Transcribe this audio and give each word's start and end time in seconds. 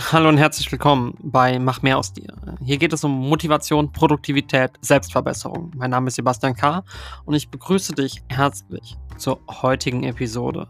Hallo 0.00 0.28
und 0.28 0.38
herzlich 0.38 0.70
willkommen 0.70 1.18
bei 1.20 1.58
Mach 1.58 1.82
mehr 1.82 1.98
aus 1.98 2.12
dir. 2.12 2.32
Hier 2.62 2.78
geht 2.78 2.92
es 2.92 3.02
um 3.02 3.28
Motivation, 3.28 3.90
Produktivität, 3.90 4.70
Selbstverbesserung. 4.80 5.72
Mein 5.74 5.90
Name 5.90 6.06
ist 6.06 6.14
Sebastian 6.14 6.54
K. 6.54 6.84
und 7.24 7.34
ich 7.34 7.50
begrüße 7.50 7.94
dich 7.94 8.22
herzlich 8.28 8.96
zur 9.16 9.40
heutigen 9.60 10.04
Episode. 10.04 10.68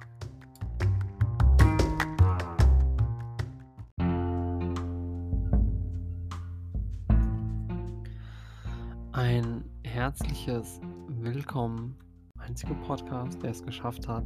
Ein 9.13 9.63
herzliches 9.85 10.81
Willkommen, 11.07 11.99
einziger 12.39 12.75
Podcast, 12.87 13.43
der 13.43 13.51
es 13.51 13.63
geschafft 13.63 14.09
hat, 14.09 14.25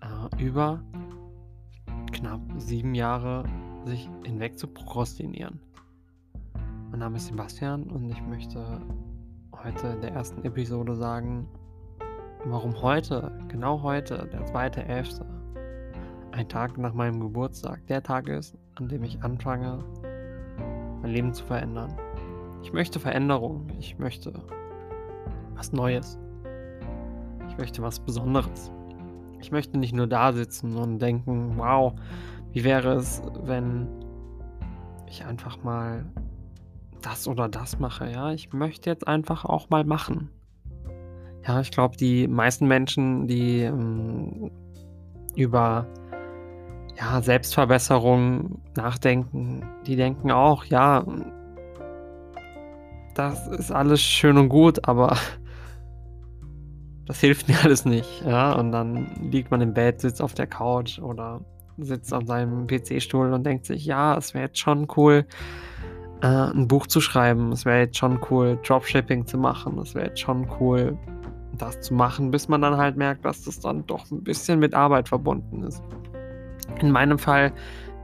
äh, 0.00 0.42
über 0.42 0.82
knapp 2.10 2.40
sieben 2.56 2.94
Jahre 2.94 3.44
sich 3.86 4.10
hinweg 4.24 4.58
zu 4.58 4.66
prokrastinieren. 4.66 5.60
Mein 6.90 7.00
Name 7.00 7.16
ist 7.16 7.26
Sebastian 7.26 7.84
und 7.84 8.10
ich 8.10 8.20
möchte 8.22 8.80
heute 9.62 9.86
in 9.88 10.00
der 10.00 10.12
ersten 10.12 10.44
Episode 10.44 10.96
sagen, 10.96 11.48
warum 12.44 12.80
heute, 12.82 13.32
genau 13.48 13.82
heute, 13.82 14.28
der 14.32 14.44
2.11., 14.46 15.24
ein 16.32 16.48
Tag 16.48 16.76
nach 16.78 16.94
meinem 16.94 17.20
Geburtstag, 17.20 17.86
der 17.86 18.02
Tag 18.02 18.28
ist, 18.28 18.58
an 18.74 18.88
dem 18.88 19.04
ich 19.04 19.22
anfange, 19.22 19.84
mein 21.00 21.12
Leben 21.12 21.32
zu 21.32 21.44
verändern. 21.44 21.96
Ich 22.62 22.72
möchte 22.72 22.98
Veränderung, 22.98 23.68
ich 23.78 23.98
möchte 23.98 24.32
was 25.54 25.72
Neues. 25.72 26.18
Ich 27.48 27.56
möchte 27.56 27.82
was 27.82 28.00
Besonderes. 28.00 28.72
Ich 29.40 29.52
möchte 29.52 29.78
nicht 29.78 29.94
nur 29.94 30.08
da 30.08 30.32
sitzen 30.32 30.76
und 30.76 30.98
denken, 30.98 31.54
wow, 31.56 31.94
wie 32.56 32.64
wäre 32.64 32.94
es, 32.94 33.20
wenn 33.42 33.86
ich 35.06 35.26
einfach 35.26 35.62
mal 35.62 36.06
das 37.02 37.28
oder 37.28 37.50
das 37.50 37.78
mache, 37.78 38.10
ja? 38.10 38.32
Ich 38.32 38.50
möchte 38.54 38.88
jetzt 38.88 39.06
einfach 39.06 39.44
auch 39.44 39.68
mal 39.68 39.84
machen. 39.84 40.30
Ja, 41.46 41.60
ich 41.60 41.70
glaube, 41.70 41.98
die 41.98 42.26
meisten 42.26 42.66
Menschen, 42.66 43.26
die 43.26 43.60
ähm, 43.60 44.50
über 45.34 45.86
ja, 46.98 47.20
Selbstverbesserung 47.20 48.62
nachdenken, 48.74 49.62
die 49.86 49.96
denken 49.96 50.30
auch, 50.30 50.64
ja, 50.64 51.04
das 53.12 53.48
ist 53.48 53.70
alles 53.70 54.00
schön 54.00 54.38
und 54.38 54.48
gut, 54.48 54.88
aber 54.88 55.18
das 57.04 57.20
hilft 57.20 57.48
mir 57.48 57.56
alles 57.64 57.84
nicht, 57.84 58.24
ja. 58.24 58.54
Und 58.54 58.72
dann 58.72 59.30
liegt 59.30 59.50
man 59.50 59.60
im 59.60 59.74
Bett, 59.74 60.00
sitzt 60.00 60.22
auf 60.22 60.32
der 60.32 60.46
Couch 60.46 60.98
oder 60.98 61.44
sitzt 61.78 62.12
auf 62.12 62.24
seinem 62.26 62.66
PC-Stuhl 62.66 63.32
und 63.32 63.44
denkt 63.44 63.66
sich, 63.66 63.84
ja, 63.84 64.16
es 64.16 64.34
wäre 64.34 64.46
jetzt 64.46 64.58
schon 64.58 64.86
cool, 64.96 65.26
äh, 66.22 66.26
ein 66.26 66.68
Buch 66.68 66.86
zu 66.86 67.00
schreiben. 67.00 67.52
Es 67.52 67.64
wäre 67.64 67.80
jetzt 67.80 67.96
schon 67.96 68.18
cool, 68.30 68.58
Dropshipping 68.66 69.26
zu 69.26 69.38
machen. 69.38 69.78
Es 69.78 69.94
wäre 69.94 70.06
jetzt 70.06 70.20
schon 70.20 70.48
cool, 70.60 70.96
das 71.58 71.80
zu 71.80 71.94
machen, 71.94 72.30
bis 72.30 72.48
man 72.48 72.62
dann 72.62 72.76
halt 72.76 72.96
merkt, 72.96 73.24
dass 73.24 73.42
das 73.44 73.60
dann 73.60 73.86
doch 73.86 74.10
ein 74.10 74.22
bisschen 74.22 74.58
mit 74.58 74.74
Arbeit 74.74 75.08
verbunden 75.08 75.62
ist. 75.62 75.82
In 76.80 76.90
meinem 76.90 77.18
Fall 77.18 77.52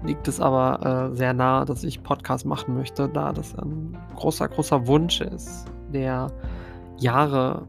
liegt 0.04 0.26
es 0.28 0.40
aber 0.40 1.10
äh, 1.12 1.16
sehr 1.16 1.32
nah, 1.32 1.64
dass 1.64 1.84
ich 1.84 2.02
Podcast 2.02 2.44
machen 2.46 2.74
möchte, 2.74 3.08
da 3.08 3.32
das 3.32 3.54
ein 3.56 3.96
großer, 4.16 4.48
großer 4.48 4.86
Wunsch 4.86 5.20
ist, 5.20 5.66
der 5.92 6.28
Jahre 6.98 7.68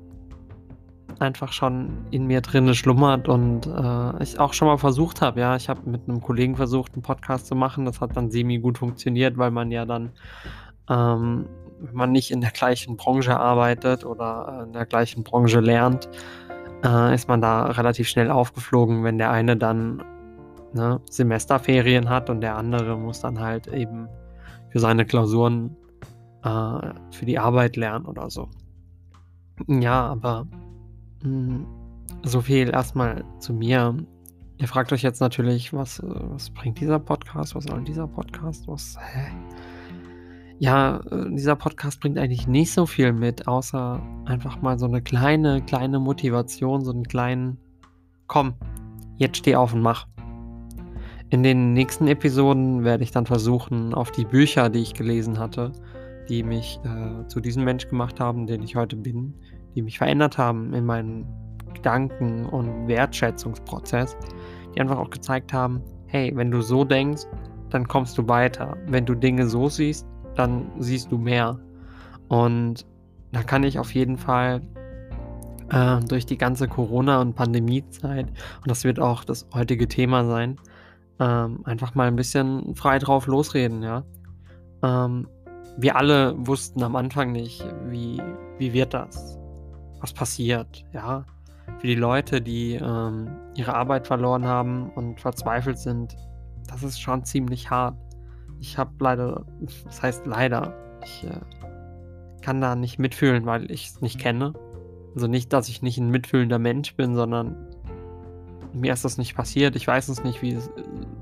einfach 1.19 1.51
schon 1.51 2.05
in 2.11 2.27
mir 2.27 2.41
drin 2.41 2.73
schlummert 2.73 3.27
und 3.27 3.67
äh, 3.67 4.23
ich 4.23 4.39
auch 4.39 4.53
schon 4.53 4.67
mal 4.67 4.77
versucht 4.77 5.21
habe. 5.21 5.39
Ja, 5.39 5.55
ich 5.55 5.69
habe 5.69 5.89
mit 5.89 6.07
einem 6.07 6.21
Kollegen 6.21 6.55
versucht, 6.55 6.93
einen 6.93 7.01
Podcast 7.01 7.47
zu 7.47 7.55
machen. 7.55 7.85
Das 7.85 8.01
hat 8.01 8.15
dann 8.15 8.31
semi 8.31 8.59
gut 8.59 8.77
funktioniert, 8.77 9.37
weil 9.37 9.51
man 9.51 9.71
ja 9.71 9.85
dann, 9.85 10.11
ähm, 10.89 11.47
wenn 11.79 11.95
man 11.95 12.11
nicht 12.11 12.31
in 12.31 12.41
der 12.41 12.51
gleichen 12.51 12.97
Branche 12.97 13.39
arbeitet 13.39 14.05
oder 14.05 14.63
in 14.65 14.73
der 14.73 14.85
gleichen 14.85 15.23
Branche 15.23 15.59
lernt, 15.59 16.09
äh, 16.83 17.13
ist 17.13 17.27
man 17.27 17.41
da 17.41 17.65
relativ 17.65 18.07
schnell 18.07 18.29
aufgeflogen, 18.29 19.03
wenn 19.03 19.17
der 19.17 19.31
eine 19.31 19.57
dann 19.57 20.03
ne, 20.73 20.99
Semesterferien 21.09 22.09
hat 22.09 22.29
und 22.29 22.41
der 22.41 22.57
andere 22.57 22.97
muss 22.97 23.21
dann 23.21 23.39
halt 23.39 23.67
eben 23.67 24.07
für 24.69 24.79
seine 24.79 25.05
Klausuren 25.05 25.75
äh, 26.43 26.93
für 27.11 27.25
die 27.25 27.39
Arbeit 27.39 27.75
lernen 27.75 28.05
oder 28.05 28.29
so. 28.29 28.49
Ja, 29.67 30.07
aber 30.07 30.47
so 32.23 32.41
viel 32.41 32.69
erstmal 32.69 33.23
zu 33.39 33.53
mir. 33.53 33.95
Ihr 34.57 34.67
fragt 34.67 34.93
euch 34.93 35.01
jetzt 35.01 35.19
natürlich, 35.19 35.73
was, 35.73 35.99
äh, 35.99 36.05
was 36.05 36.49
bringt 36.49 36.79
dieser 36.79 36.99
Podcast? 36.99 37.55
Was 37.55 37.65
soll 37.65 37.83
dieser 37.83 38.07
Podcast? 38.07 38.67
Was, 38.67 38.97
hä? 38.99 39.31
Ja, 40.59 41.01
äh, 41.11 41.33
dieser 41.33 41.55
Podcast 41.55 41.99
bringt 41.99 42.17
eigentlich 42.17 42.47
nicht 42.47 42.71
so 42.71 42.85
viel 42.85 43.11
mit, 43.11 43.47
außer 43.47 44.01
einfach 44.25 44.61
mal 44.61 44.77
so 44.77 44.85
eine 44.85 45.01
kleine, 45.01 45.61
kleine 45.61 45.99
Motivation, 45.99 46.85
so 46.85 46.91
einen 46.91 47.03
kleinen, 47.03 47.57
komm, 48.27 48.53
jetzt 49.17 49.37
steh 49.37 49.55
auf 49.55 49.73
und 49.73 49.81
mach. 49.81 50.07
In 51.29 51.41
den 51.41 51.73
nächsten 51.73 52.07
Episoden 52.07 52.83
werde 52.83 53.03
ich 53.03 53.11
dann 53.11 53.25
versuchen, 53.25 53.93
auf 53.93 54.11
die 54.11 54.25
Bücher, 54.25 54.69
die 54.69 54.79
ich 54.79 54.93
gelesen 54.93 55.39
hatte, 55.39 55.71
die 56.29 56.43
mich 56.43 56.79
äh, 56.85 57.27
zu 57.27 57.39
diesem 57.39 57.63
Mensch 57.63 57.87
gemacht 57.89 58.19
haben, 58.19 58.45
den 58.45 58.61
ich 58.61 58.75
heute 58.75 58.95
bin, 58.95 59.33
die 59.75 59.81
mich 59.81 59.97
verändert 59.97 60.37
haben 60.37 60.73
in 60.73 60.85
meinem 60.85 61.25
Gedanken- 61.73 62.45
und 62.45 62.87
Wertschätzungsprozess, 62.87 64.17
die 64.73 64.81
einfach 64.81 64.97
auch 64.97 65.09
gezeigt 65.09 65.53
haben, 65.53 65.81
hey, 66.07 66.31
wenn 66.35 66.51
du 66.51 66.61
so 66.61 66.83
denkst, 66.83 67.23
dann 67.69 67.87
kommst 67.87 68.17
du 68.17 68.27
weiter. 68.27 68.77
Wenn 68.87 69.05
du 69.05 69.15
Dinge 69.15 69.47
so 69.47 69.67
siehst, 69.67 70.05
dann 70.35 70.71
siehst 70.79 71.11
du 71.11 71.17
mehr. 71.17 71.59
Und 72.27 72.85
da 73.31 73.41
kann 73.41 73.63
ich 73.63 73.79
auf 73.79 73.93
jeden 73.93 74.17
Fall 74.17 74.61
äh, 75.69 75.99
durch 76.01 76.25
die 76.25 76.37
ganze 76.37 76.67
Corona- 76.67 77.19
und 77.19 77.35
Pandemiezeit, 77.35 78.27
und 78.27 78.67
das 78.67 78.83
wird 78.83 78.99
auch 78.99 79.23
das 79.23 79.47
heutige 79.53 79.87
Thema 79.87 80.25
sein, 80.25 80.57
ähm, 81.19 81.61
einfach 81.63 81.95
mal 81.95 82.07
ein 82.07 82.15
bisschen 82.15 82.75
frei 82.75 82.99
drauf 82.99 83.27
losreden, 83.27 83.81
ja. 83.81 84.03
Ähm, 84.83 85.27
wir 85.77 85.95
alle 85.95 86.35
wussten 86.37 86.83
am 86.83 86.95
Anfang 86.95 87.31
nicht, 87.31 87.65
wie, 87.89 88.21
wie 88.59 88.73
wird 88.73 88.93
das? 88.93 89.32
Was 90.03 90.13
passiert, 90.13 90.85
ja. 90.91 91.25
Für 91.79 91.87
die 91.87 91.95
Leute, 91.95 92.41
die 92.41 92.73
ähm, 92.73 93.29
ihre 93.55 93.73
Arbeit 93.73 94.05
verloren 94.05 94.45
haben 94.45 94.89
und 94.89 95.21
verzweifelt 95.21 95.79
sind, 95.79 96.17
das 96.67 96.83
ist 96.83 96.99
schon 96.99 97.23
ziemlich 97.23 97.69
hart. 97.69 97.95
Ich 98.59 98.77
habe 98.77 98.91
leider, 98.99 99.45
das 99.85 100.01
heißt 100.03 100.25
leider, 100.25 100.73
ich 101.03 101.23
äh, 101.23 101.39
kann 102.41 102.59
da 102.59 102.75
nicht 102.75 102.99
mitfühlen, 102.99 103.45
weil 103.45 103.71
ich 103.71 103.87
es 103.87 104.01
nicht 104.01 104.19
kenne. 104.19 104.53
Also 105.15 105.27
nicht, 105.27 105.53
dass 105.53 105.69
ich 105.69 105.81
nicht 105.81 105.97
ein 105.97 106.09
mitfühlender 106.09 106.59
Mensch 106.59 106.95
bin, 106.95 107.15
sondern 107.15 107.55
mir 108.73 108.91
ist 108.91 109.05
das 109.05 109.17
nicht 109.17 109.35
passiert. 109.35 109.77
Ich 109.77 109.87
weiß 109.87 110.09
es 110.09 110.21
nicht, 110.23 110.41
wie 110.41 110.51
es, 110.51 110.69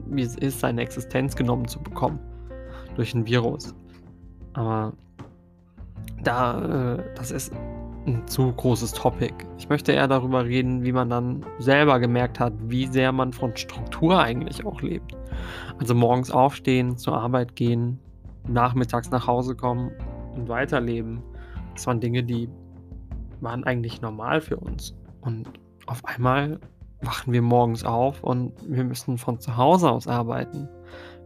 wie 0.07 0.23
es 0.23 0.35
ist, 0.35 0.59
seine 0.59 0.81
Existenz 0.81 1.35
genommen 1.35 1.67
zu 1.67 1.79
bekommen 1.83 2.19
durch 2.95 3.13
ein 3.13 3.27
Virus. 3.27 3.75
Aber 4.53 4.93
da, 6.23 6.95
äh, 6.95 7.15
das 7.15 7.29
ist 7.29 7.53
ein 8.05 8.27
zu 8.27 8.51
großes 8.51 8.93
Topic. 8.93 9.33
Ich 9.57 9.69
möchte 9.69 9.91
eher 9.91 10.07
darüber 10.07 10.45
reden, 10.45 10.83
wie 10.83 10.91
man 10.91 11.09
dann 11.09 11.45
selber 11.59 11.99
gemerkt 11.99 12.39
hat, 12.39 12.53
wie 12.63 12.87
sehr 12.87 13.11
man 13.11 13.33
von 13.33 13.55
Struktur 13.55 14.19
eigentlich 14.19 14.65
auch 14.65 14.81
lebt. 14.81 15.15
Also 15.79 15.93
morgens 15.93 16.31
aufstehen, 16.31 16.97
zur 16.97 17.17
Arbeit 17.17 17.55
gehen, 17.55 17.99
nachmittags 18.47 19.11
nach 19.11 19.27
Hause 19.27 19.55
kommen 19.55 19.91
und 20.35 20.49
weiterleben. 20.49 21.21
Das 21.75 21.87
waren 21.87 21.99
Dinge, 21.99 22.23
die 22.23 22.49
waren 23.39 23.63
eigentlich 23.63 24.01
normal 24.01 24.41
für 24.41 24.57
uns. 24.57 24.95
Und 25.21 25.47
auf 25.87 26.03
einmal 26.05 26.59
wachen 27.01 27.33
wir 27.33 27.41
morgens 27.41 27.83
auf 27.83 28.23
und 28.23 28.53
wir 28.67 28.83
müssen 28.83 29.17
von 29.17 29.39
zu 29.39 29.57
Hause 29.57 29.89
aus 29.89 30.07
arbeiten. 30.07 30.67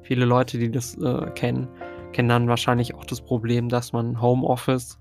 Viele 0.01 0.25
Leute, 0.25 0.57
die 0.57 0.71
das 0.71 0.95
äh, 0.97 1.29
kennen, 1.31 1.67
kennen 2.13 2.29
dann 2.29 2.47
wahrscheinlich 2.47 2.95
auch 2.95 3.05
das 3.05 3.21
Problem, 3.21 3.69
dass 3.69 3.91
man 3.91 4.21
Homeoffice 4.21 4.99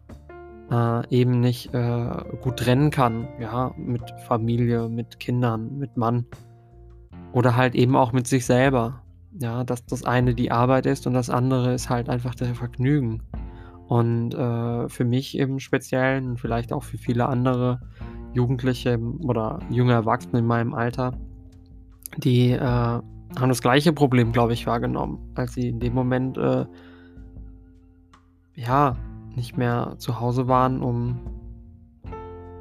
äh, 0.70 1.08
eben 1.10 1.40
nicht 1.40 1.72
äh, 1.74 2.10
gut 2.40 2.58
trennen 2.58 2.90
kann, 2.90 3.28
ja, 3.40 3.72
mit 3.76 4.02
Familie, 4.26 4.88
mit 4.88 5.20
Kindern, 5.20 5.78
mit 5.78 5.96
Mann 5.96 6.26
oder 7.32 7.56
halt 7.56 7.74
eben 7.74 7.96
auch 7.96 8.12
mit 8.12 8.26
sich 8.26 8.46
selber. 8.46 9.00
Ja, 9.40 9.64
dass 9.64 9.84
das 9.84 10.04
eine 10.04 10.34
die 10.34 10.52
Arbeit 10.52 10.86
ist 10.86 11.08
und 11.08 11.14
das 11.14 11.28
andere 11.28 11.74
ist 11.74 11.90
halt 11.90 12.08
einfach 12.08 12.36
der 12.36 12.54
Vergnügen. 12.54 13.22
Und 13.88 14.32
äh, 14.32 14.88
für 14.88 15.04
mich 15.04 15.36
im 15.36 15.58
Speziellen 15.58 16.28
und 16.30 16.40
vielleicht 16.40 16.72
auch 16.72 16.84
für 16.84 16.98
viele 16.98 17.26
andere 17.26 17.80
Jugendliche 18.32 18.98
oder 19.22 19.58
junge 19.70 19.92
Erwachsene 19.92 20.38
in 20.38 20.46
meinem 20.46 20.72
Alter, 20.72 21.12
die 22.16 22.50
äh, 22.50 22.60
haben 22.60 23.48
das 23.48 23.60
gleiche 23.60 23.92
Problem, 23.92 24.30
glaube 24.30 24.52
ich, 24.52 24.66
wahrgenommen, 24.66 25.18
als 25.34 25.54
sie 25.54 25.68
in 25.68 25.80
dem 25.80 25.94
Moment 25.94 26.38
äh, 26.38 26.66
ja 28.54 28.96
nicht 29.36 29.56
mehr 29.56 29.94
zu 29.98 30.20
Hause 30.20 30.48
waren, 30.48 30.82
um 30.82 31.20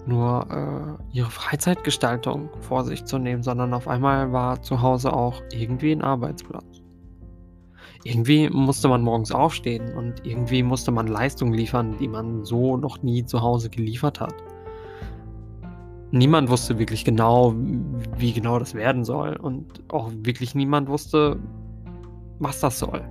nur 0.06 0.48
äh, 0.50 1.16
ihre 1.18 1.30
Freizeitgestaltung 1.30 2.50
vor 2.62 2.84
sich 2.84 3.06
zu 3.06 3.18
nehmen, 3.18 3.44
sondern 3.44 3.74
auf 3.74 3.88
einmal 3.88 4.32
war 4.32 4.62
zu 4.62 4.82
Hause 4.82 5.14
auch 5.14 5.42
irgendwie 5.52 5.92
ein 5.92 6.02
Arbeitsplatz. 6.02 6.82
irgendwie 8.04 8.50
musste 8.50 8.90
man 8.90 9.02
morgens 9.02 9.32
aufstehen 9.32 9.94
und 9.96 10.26
irgendwie 10.26 10.62
musste 10.62 10.92
man 10.92 11.08
Leistung 11.08 11.54
liefern, 11.54 11.96
die 12.00 12.10
man 12.10 12.44
so 12.44 12.76
noch 12.76 13.02
nie 13.02 13.26
zu 13.26 13.42
Hause 13.42 13.70
geliefert 13.70 14.20
hat. 14.20 14.36
Niemand 16.12 16.50
wusste 16.50 16.78
wirklich 16.78 17.06
genau, 17.06 17.56
wie 18.18 18.34
genau 18.34 18.60
das 18.60 18.76
werden 18.76 19.06
soll 19.06 19.38
und 19.38 19.82
auch 19.92 20.12
wirklich 20.14 20.54
niemand 20.54 20.90
wusste, 20.90 21.40
was 22.40 22.60
das 22.60 22.78
soll. 22.78 23.02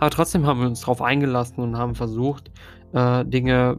Aber 0.00 0.10
trotzdem 0.10 0.46
haben 0.46 0.60
wir 0.60 0.66
uns 0.66 0.80
darauf 0.80 1.02
eingelassen 1.02 1.60
und 1.60 1.76
haben 1.76 1.94
versucht, 1.94 2.50
äh, 2.92 3.24
Dinge 3.24 3.78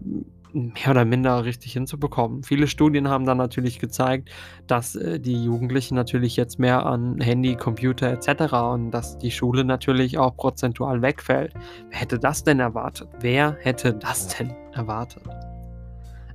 mehr 0.53 0.91
oder 0.91 1.05
minder 1.05 1.45
richtig 1.45 1.73
hinzubekommen. 1.73 2.43
Viele 2.43 2.67
Studien 2.67 3.09
haben 3.09 3.25
dann 3.25 3.37
natürlich 3.37 3.79
gezeigt, 3.79 4.29
dass 4.67 4.95
äh, 4.95 5.19
die 5.19 5.43
Jugendlichen 5.43 5.95
natürlich 5.95 6.35
jetzt 6.35 6.59
mehr 6.59 6.85
an 6.85 7.19
Handy, 7.19 7.55
Computer 7.55 8.11
etc. 8.11 8.53
und 8.53 8.91
dass 8.91 9.17
die 9.17 9.31
Schule 9.31 9.63
natürlich 9.63 10.17
auch 10.17 10.35
prozentual 10.35 11.01
wegfällt. 11.01 11.53
Wer 11.89 11.99
hätte 11.99 12.19
das 12.19 12.43
denn 12.43 12.59
erwartet? 12.59 13.09
Wer 13.19 13.57
hätte 13.61 13.93
das 13.93 14.27
denn 14.27 14.53
erwartet? 14.73 15.23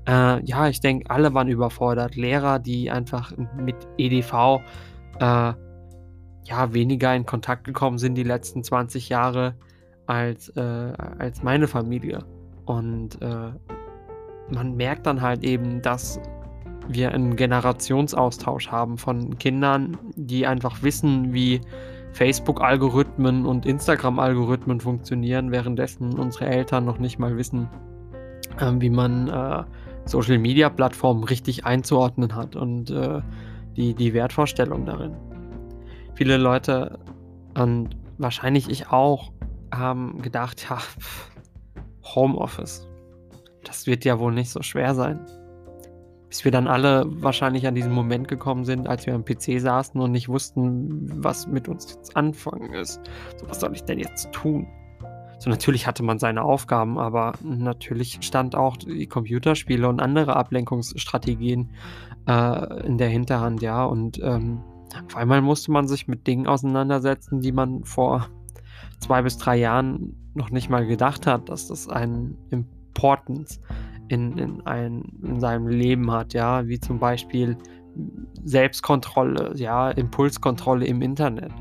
Äh, 0.09 0.45
ja, 0.45 0.69
ich 0.69 0.81
denke, 0.81 1.11
alle 1.11 1.35
waren 1.35 1.49
überfordert. 1.49 2.17
Lehrer, 2.17 2.59
die 2.59 2.91
einfach 2.91 3.33
mit 3.57 3.77
EDV 3.99 4.61
äh, 5.21 5.53
ja 6.45 6.73
weniger 6.73 7.15
in 7.15 7.27
Kontakt 7.27 7.65
gekommen 7.65 7.99
sind 7.99 8.15
die 8.15 8.23
letzten 8.23 8.63
20 8.63 9.09
Jahre 9.09 9.57
als, 10.07 10.49
äh, 10.57 10.61
als 11.19 11.43
meine 11.43 11.69
Familie. 11.69 12.25
Und 12.65 13.21
äh, 13.23 13.53
man 14.51 14.77
merkt 14.77 15.07
dann 15.07 15.21
halt 15.21 15.45
eben, 15.45 15.83
dass 15.83 16.21
wir 16.89 17.13
einen 17.13 17.37
Generationsaustausch 17.37 18.71
haben 18.71 18.99
von 18.99 19.39
Kindern, 19.39 19.99
die 20.15 20.47
einfach 20.47 20.83
wissen, 20.83 21.33
wie 21.33 21.61
Facebook-Algorithmen 22.13 23.45
und 23.45 23.67
Instagram-Algorithmen 23.67 24.81
funktionieren, 24.81 25.51
währenddessen 25.51 26.19
unsere 26.19 26.47
Eltern 26.47 26.85
noch 26.85 26.99
nicht 26.99 27.19
mal 27.19 27.37
wissen, 27.37 27.69
äh, 28.59 28.73
wie 28.79 28.91
man 28.91 29.29
äh, 29.29 29.65
Social-Media-Plattformen 30.07 31.25
richtig 31.25 31.67
einzuordnen 31.67 32.35
hat 32.35 32.57
und 32.57 32.91
äh, 32.91 33.21
die, 33.77 33.95
die 33.95 34.15
Wertvorstellung 34.15 34.87
darin. 34.87 35.15
Viele 36.15 36.39
Leute 36.39 36.99
und 37.59 37.97
wahrscheinlich 38.17 38.71
ich 38.71 38.89
auch 38.91 39.33
haben 39.73 40.23
gedacht, 40.23 40.67
ja, 40.69 40.79
Homeoffice, 42.03 42.87
das 43.65 43.87
wird 43.87 44.05
ja 44.05 44.19
wohl 44.19 44.33
nicht 44.33 44.51
so 44.51 44.63
schwer 44.63 44.95
sein. 44.95 45.21
Bis 46.29 46.45
wir 46.45 46.53
dann 46.53 46.67
alle 46.67 47.05
wahrscheinlich 47.07 47.67
an 47.67 47.75
diesen 47.75 47.93
Moment 47.93 48.29
gekommen 48.29 48.65
sind, 48.65 48.89
als 48.89 49.07
wir 49.07 49.15
am 49.15 49.25
PC 49.25 49.61
saßen 49.61 50.01
und 50.01 50.13
nicht 50.13 50.29
wussten, 50.29 51.09
was 51.23 51.47
mit 51.47 51.69
uns 51.69 51.93
jetzt 51.93 52.17
anfangen 52.17 52.73
ist. 52.75 53.01
So, 53.37 53.49
was 53.49 53.61
soll 53.61 53.73
ich 53.75 53.85
denn 53.85 53.99
jetzt 53.99 54.33
tun? 54.33 54.67
So, 55.39 55.51
natürlich 55.51 55.87
hatte 55.87 56.03
man 56.03 56.19
seine 56.19 56.43
Aufgaben, 56.43 56.99
aber 56.99 57.35
natürlich 57.43 58.19
stand 58.23 58.55
auch 58.55 58.77
die 58.77 59.07
Computerspiele 59.07 59.89
und 59.89 60.01
andere 60.01 60.35
Ablenkungsstrategien 60.35 61.71
äh, 62.27 62.87
in 62.87 62.99
der 62.99 63.09
Hinterhand, 63.09 63.63
ja. 63.63 63.85
Und 63.85 64.19
ähm, 64.23 64.63
auf 65.07 65.17
einmal 65.17 65.43
musste 65.43 65.71
man 65.73 65.89
sich 65.89 66.09
mit 66.09 66.27
Dingen 66.27 66.47
auseinandersetzen, 66.47 67.41
die 67.41 67.53
man 67.53 67.85
vor 67.85 68.29
zwei 68.99 69.23
bis 69.23 69.39
drei 69.39 69.57
Jahren 69.57 70.15
noch 70.35 70.51
nicht 70.51 70.69
mal 70.69 70.87
gedacht 70.87 71.27
hat, 71.27 71.49
dass 71.49 71.69
das 71.69 71.89
einen 71.89 72.37
Importance 72.51 73.61
in, 74.09 74.37
in, 74.39 74.67
ein, 74.67 75.03
in 75.23 75.41
seinem 75.41 75.69
Leben 75.69 76.11
hat, 76.11 76.35
ja, 76.35 76.67
wie 76.67 76.79
zum 76.79 76.99
Beispiel 76.99 77.57
Selbstkontrolle, 78.45 79.53
ja, 79.57 79.91
Impulskontrolle 79.91 80.87
im 80.87 81.03
Internet. 81.03 81.53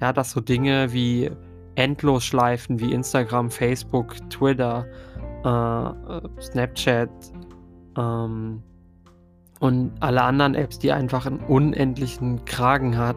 Ja, 0.00 0.12
dass 0.12 0.30
so 0.30 0.40
Dinge 0.40 0.92
wie 0.92 1.30
Endlosschleifen 1.74 2.78
wie 2.80 2.92
Instagram, 2.92 3.50
Facebook, 3.50 4.16
Twitter, 4.30 4.86
äh, 5.44 6.40
Snapchat 6.40 7.10
ähm, 7.96 8.62
und 9.60 9.92
alle 10.00 10.22
anderen 10.22 10.54
Apps, 10.54 10.78
die 10.78 10.92
einfach 10.92 11.26
einen 11.26 11.40
unendlichen 11.40 12.44
Kragen 12.44 12.96
hat, 12.96 13.16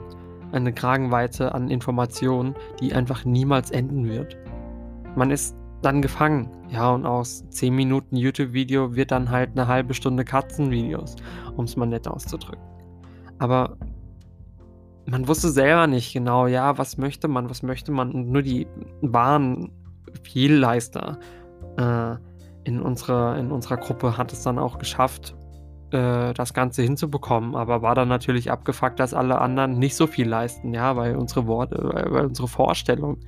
eine 0.54 0.74
Kragenweite 0.74 1.54
an 1.54 1.70
Informationen, 1.70 2.56
die 2.80 2.94
einfach 2.94 3.26
niemals 3.26 3.72
enden 3.72 4.08
wird. 4.08 4.38
Man 5.16 5.32
ist 5.32 5.56
dann 5.82 6.02
gefangen. 6.02 6.50
Ja, 6.70 6.92
und 6.92 7.06
aus 7.06 7.48
10 7.50 7.76
Minuten 7.76 8.16
YouTube-Video 8.16 8.96
wird 8.96 9.12
dann 9.12 9.30
halt 9.30 9.52
eine 9.52 9.68
halbe 9.68 9.94
Stunde 9.94 10.24
Katzenvideos, 10.24 11.16
um 11.56 11.66
es 11.66 11.76
mal 11.76 11.86
nett 11.86 12.08
auszudrücken. 12.08 12.64
Aber 13.40 13.78
man 15.06 15.28
wusste 15.28 15.50
selber 15.50 15.88
nicht 15.88 16.14
genau, 16.14 16.48
ja, 16.48 16.78
was 16.78 16.98
möchte 16.98 17.28
man, 17.28 17.50
was 17.50 17.62
möchte 17.62 17.92
man. 17.92 18.12
Und 18.12 18.32
nur 18.32 18.42
die 18.42 18.68
wahren 19.02 19.72
Vielleister 20.24 21.20
äh, 21.78 22.16
in, 22.64 22.82
unserer, 22.82 23.38
in 23.38 23.52
unserer 23.52 23.78
Gruppe 23.78 24.18
hat 24.18 24.32
es 24.32 24.44
dann 24.44 24.58
auch 24.58 24.78
geschafft, 24.78 25.36
äh, 25.94 26.34
das 26.34 26.54
Ganze 26.54 26.82
hinzubekommen. 26.82 27.56
Aber 27.56 27.82
war 27.82 27.96
dann 27.96 28.08
natürlich 28.08 28.52
abgefuckt, 28.52 29.00
dass 29.00 29.14
alle 29.14 29.40
anderen 29.40 29.80
nicht 29.80 29.96
so 29.96 30.08
viel 30.08 30.28
leisten, 30.28 30.74
ja, 30.74 30.96
weil 30.96 31.16
unsere 31.16 31.48
Worte, 31.48 31.78
weil 31.82 32.26
unsere 32.26 32.48
Vorstellung 32.48 33.20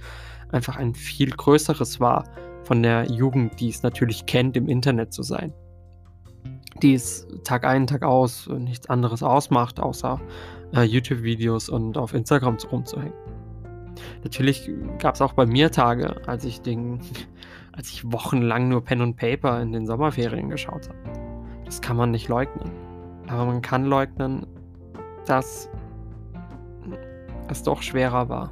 einfach 0.52 0.78
ein 0.78 0.94
viel 0.96 1.32
größeres 1.32 2.00
war 2.00 2.24
von 2.64 2.82
der 2.82 3.06
Jugend, 3.12 3.60
die 3.60 3.70
es 3.70 3.84
natürlich 3.84 4.26
kennt, 4.26 4.58
im 4.58 4.68
Internet 4.68 5.14
zu 5.14 5.24
sein. 5.24 5.54
Die 6.82 6.94
es 6.94 7.28
Tag 7.44 7.66
ein, 7.66 7.88
Tag 7.88 8.04
aus 8.04 8.48
nichts 8.50 8.90
anderes 8.90 9.24
ausmacht, 9.24 9.80
außer 9.80 10.20
äh, 10.76 10.84
YouTube-Videos 10.84 11.70
und 11.70 11.98
auf 11.98 12.14
Instagram 12.14 12.58
rumzuhängen. 12.72 13.14
Natürlich 14.24 14.70
gab 15.00 15.16
es 15.16 15.22
auch 15.22 15.34
bei 15.34 15.46
mir 15.46 15.72
Tage, 15.72 16.28
als 16.28 16.44
ich 16.44 16.62
den, 16.62 17.00
als 17.72 17.90
ich 17.92 18.12
wochenlang 18.12 18.68
nur 18.68 18.84
Pen 18.84 19.02
und 19.02 19.16
Paper 19.16 19.62
in 19.62 19.72
den 19.72 19.86
Sommerferien 19.86 20.50
geschaut 20.50 20.90
habe. 20.90 21.25
Das 21.66 21.82
kann 21.82 21.98
man 21.98 22.12
nicht 22.12 22.28
leugnen. 22.28 22.72
Aber 23.28 23.46
man 23.46 23.62
kann 23.62 23.86
leugnen, 23.86 24.46
dass 25.26 25.70
es 27.50 27.64
doch 27.64 27.82
schwerer 27.82 28.30
war. 28.30 28.52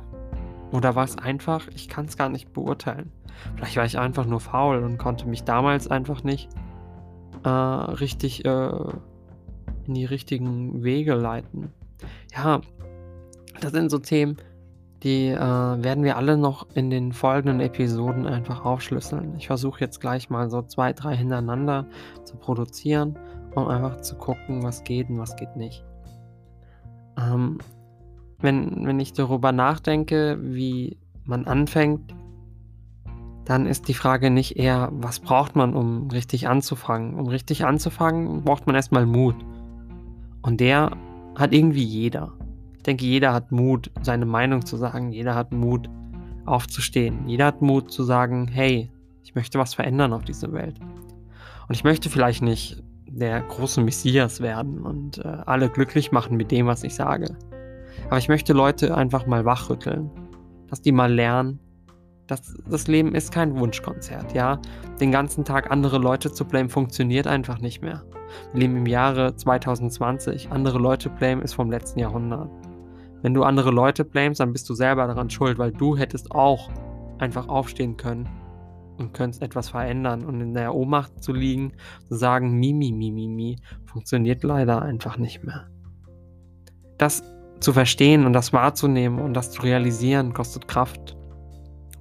Oder 0.72 0.96
war 0.96 1.04
es 1.04 1.18
einfach? 1.18 1.68
Ich 1.76 1.88
kann 1.88 2.06
es 2.06 2.18
gar 2.18 2.30
nicht 2.30 2.52
beurteilen. 2.54 3.12
Vielleicht 3.56 3.78
war 3.78 3.86
ich 3.86 4.00
einfach 4.00 4.26
nur 4.26 4.40
faul 4.40 4.84
und 4.84 4.98
konnte 4.98 5.28
mich 5.28 5.44
damals 5.44 5.88
einfach 5.88 6.24
nicht 6.24 6.50
äh, 7.44 7.50
richtig 7.50 8.46
äh, 8.46 8.70
in 9.86 9.94
die 9.94 10.06
richtigen 10.06 10.84
Wege 10.84 11.14
leiten. 11.14 11.72
Ja, 12.36 12.62
das 13.60 13.72
sind 13.72 13.90
so 13.90 14.00
Themen, 14.00 14.38
die 15.04 15.28
äh, 15.28 15.38
werden 15.38 16.04
wir 16.04 16.18
alle 16.18 16.38
noch 16.38 16.68
in 16.74 16.90
den 16.90 17.12
folgenden 17.12 17.60
Episoden 17.60 18.26
einfach 18.26 18.64
aufschlüsseln. 18.64 19.36
Ich 19.38 19.48
versuche 19.48 19.82
jetzt 19.82 20.00
gleich 20.00 20.30
mal 20.30 20.50
so 20.50 20.62
zwei, 20.62 20.94
drei 20.94 21.16
hintereinander 21.16 21.86
zu 22.24 22.38
produzieren, 22.38 23.20
um 23.54 23.68
einfach 23.68 24.02
zu 24.02 24.16
gucken, 24.16 24.64
was 24.64 24.84
geht 24.84 25.10
und 25.10 25.20
was 25.20 25.36
geht 25.36 25.56
nicht. 25.58 25.84
Ähm, 27.18 27.58
wenn, 28.40 28.86
wenn 28.86 29.00
ich 29.00 29.14
darüber 29.14 29.52
nachdenke, 29.52 30.38
wie 30.42 30.98
man 31.26 31.46
anfängt, 31.46 32.14
dann 33.46 33.66
ist 33.66 33.90
die 33.90 33.94
Frage 33.94 34.30
nicht 34.30 34.56
eher, 34.58 34.90
was 34.94 35.20
braucht 35.20 35.56
man, 35.56 35.76
um 35.76 36.10
richtig 36.12 36.48
anzufangen. 36.48 37.16
Um 37.16 37.28
richtig 37.28 37.66
anzufangen, 37.66 38.44
braucht 38.44 38.68
man 38.68 38.76
erstmal 38.76 39.06
Mut. 39.06 39.36
Und 40.42 40.62
der 40.62 40.92
hat 41.36 41.54
irgendwie 41.54 41.84
jeder. 41.84 42.34
Ich 42.84 42.86
denke, 42.86 43.06
jeder 43.06 43.32
hat 43.32 43.50
Mut, 43.54 43.92
seine 44.02 44.26
Meinung 44.26 44.66
zu 44.66 44.76
sagen. 44.76 45.14
Jeder 45.14 45.36
hat 45.36 45.54
Mut, 45.54 45.90
aufzustehen. 46.44 47.30
Jeder 47.30 47.46
hat 47.46 47.62
Mut 47.62 47.90
zu 47.94 48.04
sagen, 48.04 48.50
hey, 48.50 48.92
ich 49.24 49.36
möchte 49.36 49.58
was 49.58 49.74
verändern 49.74 50.12
auf 50.12 50.26
dieser 50.26 50.52
Welt. 50.52 50.82
Und 50.82 51.76
ich 51.76 51.86
möchte 51.86 52.10
vielleicht 52.10 52.42
nicht 52.42 52.84
der 53.08 53.40
große 53.40 53.80
Messias 53.80 54.42
werden 54.42 54.82
und 54.82 55.20
äh, 55.20 55.38
alle 55.46 55.70
glücklich 55.70 56.12
machen 56.12 56.36
mit 56.36 56.52
dem, 56.52 56.68
was 56.68 56.84
ich 56.84 56.94
sage. 56.94 57.38
Aber 58.08 58.18
ich 58.18 58.28
möchte 58.28 58.52
Leute 58.52 58.98
einfach 58.98 59.28
mal 59.28 59.46
wachrütteln, 59.46 60.12
dass 60.68 60.82
die 60.82 60.92
mal 60.92 61.14
lernen, 61.14 61.62
dass 62.28 62.54
das 62.70 62.88
Leben 62.90 63.16
ist 63.16 63.32
kein 63.32 63.58
Wunschkonzert, 63.58 64.34
ja. 64.34 64.60
Den 65.00 65.14
ganzen 65.14 65.46
Tag 65.46 65.72
andere 65.72 66.00
Leute 66.00 66.34
zu 66.34 66.44
blamen 66.44 66.68
funktioniert 66.68 67.28
einfach 67.28 67.60
nicht 67.60 67.82
mehr. 67.82 68.04
Wir 68.52 68.60
leben 68.60 68.76
im 68.76 68.88
Jahre 68.88 69.38
2020. 69.38 70.52
Andere 70.52 70.80
Leute 70.80 71.10
blamen 71.10 71.42
ist 71.42 71.54
vom 71.54 71.72
letzten 71.72 72.00
Jahrhundert. 72.00 72.50
Wenn 73.24 73.34
du 73.34 73.44
andere 73.44 73.72
Leute 73.72 74.04
blamest, 74.04 74.42
dann 74.42 74.52
bist 74.52 74.70
du 74.70 74.74
selber 74.76 75.08
daran 75.08 75.30
schuld, 75.30 75.58
weil 75.58 75.72
du 75.72 75.96
hättest 75.96 76.32
auch 76.32 76.70
einfach 77.20 77.48
aufstehen 77.48 77.96
können 77.96 78.28
und 78.98 79.14
könntest 79.14 79.42
etwas 79.42 79.70
verändern. 79.70 80.26
Und 80.26 80.42
in 80.42 80.54
der 80.54 80.76
Ohnmacht 80.76 81.24
zu 81.24 81.32
liegen, 81.32 81.72
zu 82.10 82.16
sagen, 82.16 82.60
Mimi, 82.60 82.92
Mimi, 82.92 83.28
Mimi, 83.28 83.60
funktioniert 83.86 84.44
leider 84.44 84.82
einfach 84.82 85.18
nicht 85.18 85.42
mehr. 85.42 85.70
Das 86.98 87.24
zu 87.62 87.72
verstehen 87.72 88.26
und 88.26 88.34
das 88.34 88.52
wahrzunehmen 88.52 89.20
und 89.20 89.34
das 89.34 89.52
zu 89.52 89.62
realisieren, 89.62 90.34
kostet 90.34 90.68
Kraft. 90.68 91.16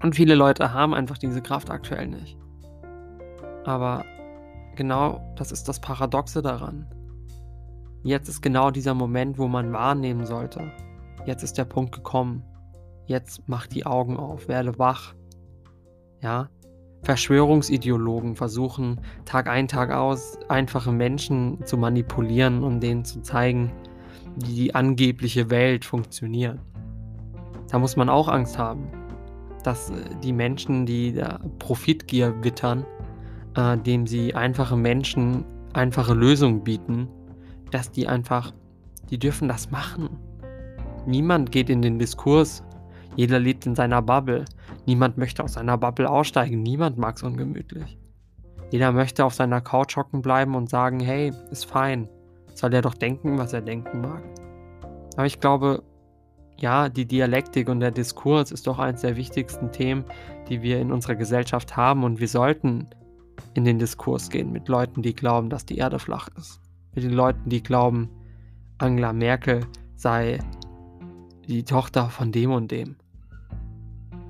Und 0.02 0.16
viele 0.16 0.34
Leute 0.34 0.74
haben 0.74 0.92
einfach 0.92 1.18
diese 1.18 1.40
Kraft 1.40 1.70
aktuell 1.70 2.08
nicht. 2.08 2.36
Aber 3.64 4.04
genau 4.74 5.20
das 5.36 5.52
ist 5.52 5.68
das 5.68 5.80
Paradoxe 5.80 6.42
daran. 6.42 6.92
Jetzt 8.02 8.28
ist 8.28 8.42
genau 8.42 8.72
dieser 8.72 8.94
Moment, 8.94 9.38
wo 9.38 9.46
man 9.46 9.72
wahrnehmen 9.72 10.26
sollte. 10.26 10.72
Jetzt 11.24 11.42
ist 11.42 11.58
der 11.58 11.64
Punkt 11.64 11.94
gekommen. 11.94 12.44
jetzt 13.06 13.42
mach 13.46 13.66
die 13.66 13.84
Augen 13.84 14.16
auf, 14.16 14.48
werde 14.48 14.78
wach. 14.78 15.14
Ja, 16.20 16.48
Verschwörungsideologen 17.02 18.36
versuchen 18.36 19.00
Tag 19.24 19.48
ein, 19.48 19.66
Tag 19.66 19.90
aus 19.90 20.38
einfache 20.48 20.92
Menschen 20.92 21.64
zu 21.66 21.76
manipulieren 21.76 22.62
und 22.62 22.80
denen 22.80 23.04
zu 23.04 23.20
zeigen, 23.22 23.72
wie 24.36 24.54
die 24.54 24.74
angebliche 24.74 25.50
Welt 25.50 25.84
funktioniert. 25.84 26.58
Da 27.70 27.78
muss 27.78 27.96
man 27.96 28.08
auch 28.08 28.28
Angst 28.28 28.56
haben, 28.56 28.86
dass 29.64 29.90
äh, 29.90 29.94
die 30.22 30.32
Menschen, 30.32 30.86
die 30.86 31.12
da 31.12 31.40
Profitgier 31.58 32.34
wittern, 32.44 32.86
äh, 33.56 33.76
dem 33.78 34.06
sie 34.06 34.34
einfache 34.34 34.76
Menschen 34.76 35.44
einfache 35.72 36.14
Lösungen 36.14 36.62
bieten, 36.62 37.08
dass 37.70 37.90
die 37.90 38.06
einfach, 38.06 38.52
die 39.10 39.18
dürfen 39.18 39.48
das 39.48 39.70
machen. 39.70 40.10
Niemand 41.06 41.50
geht 41.50 41.68
in 41.68 41.82
den 41.82 41.98
Diskurs, 41.98 42.62
jeder 43.16 43.38
lebt 43.38 43.66
in 43.66 43.74
seiner 43.74 44.00
Bubble. 44.02 44.44
Niemand 44.86 45.18
möchte 45.18 45.42
aus 45.42 45.54
seiner 45.54 45.76
Bubble 45.76 46.08
aussteigen, 46.08 46.62
niemand 46.62 46.98
mag 46.98 47.16
es 47.16 47.22
ungemütlich. 47.22 47.98
Jeder 48.70 48.92
möchte 48.92 49.24
auf 49.24 49.34
seiner 49.34 49.60
Couch 49.60 49.96
hocken 49.96 50.22
bleiben 50.22 50.54
und 50.54 50.70
sagen, 50.70 51.00
hey, 51.00 51.32
ist 51.50 51.66
fein. 51.66 52.08
Soll 52.54 52.72
er 52.72 52.82
doch 52.82 52.94
denken, 52.94 53.36
was 53.38 53.52
er 53.52 53.60
denken 53.60 54.00
mag. 54.00 54.22
Aber 55.16 55.26
ich 55.26 55.40
glaube, 55.40 55.82
ja, 56.58 56.88
die 56.88 57.06
Dialektik 57.06 57.68
und 57.68 57.80
der 57.80 57.90
Diskurs 57.90 58.50
ist 58.50 58.66
doch 58.66 58.78
eines 58.78 59.02
der 59.02 59.16
wichtigsten 59.16 59.72
Themen, 59.72 60.04
die 60.48 60.62
wir 60.62 60.80
in 60.80 60.92
unserer 60.92 61.16
Gesellschaft 61.16 61.76
haben 61.76 62.04
und 62.04 62.20
wir 62.20 62.28
sollten 62.28 62.86
in 63.54 63.64
den 63.64 63.78
Diskurs 63.78 64.30
gehen 64.30 64.52
mit 64.52 64.68
Leuten, 64.68 65.02
die 65.02 65.14
glauben, 65.14 65.50
dass 65.50 65.66
die 65.66 65.76
Erde 65.76 65.98
flach 65.98 66.28
ist. 66.38 66.60
Mit 66.94 67.04
den 67.04 67.12
Leuten, 67.12 67.48
die 67.48 67.62
glauben, 67.62 68.08
Angela 68.78 69.12
Merkel 69.12 69.66
sei 69.96 70.38
die 71.46 71.64
Tochter 71.64 72.08
von 72.08 72.32
dem 72.32 72.52
und 72.52 72.70
dem. 72.70 72.96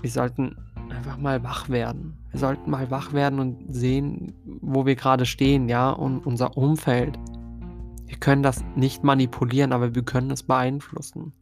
Wir 0.00 0.10
sollten 0.10 0.56
einfach 0.90 1.18
mal 1.18 1.42
wach 1.42 1.68
werden. 1.68 2.14
Wir 2.30 2.40
sollten 2.40 2.70
mal 2.70 2.90
wach 2.90 3.12
werden 3.12 3.38
und 3.38 3.74
sehen, 3.74 4.34
wo 4.60 4.86
wir 4.86 4.96
gerade 4.96 5.26
stehen, 5.26 5.68
ja, 5.68 5.90
und 5.90 6.26
unser 6.26 6.56
Umfeld. 6.56 7.18
Wir 8.06 8.16
können 8.18 8.42
das 8.42 8.64
nicht 8.76 9.04
manipulieren, 9.04 9.72
aber 9.72 9.94
wir 9.94 10.02
können 10.02 10.30
es 10.30 10.42
beeinflussen. 10.42 11.32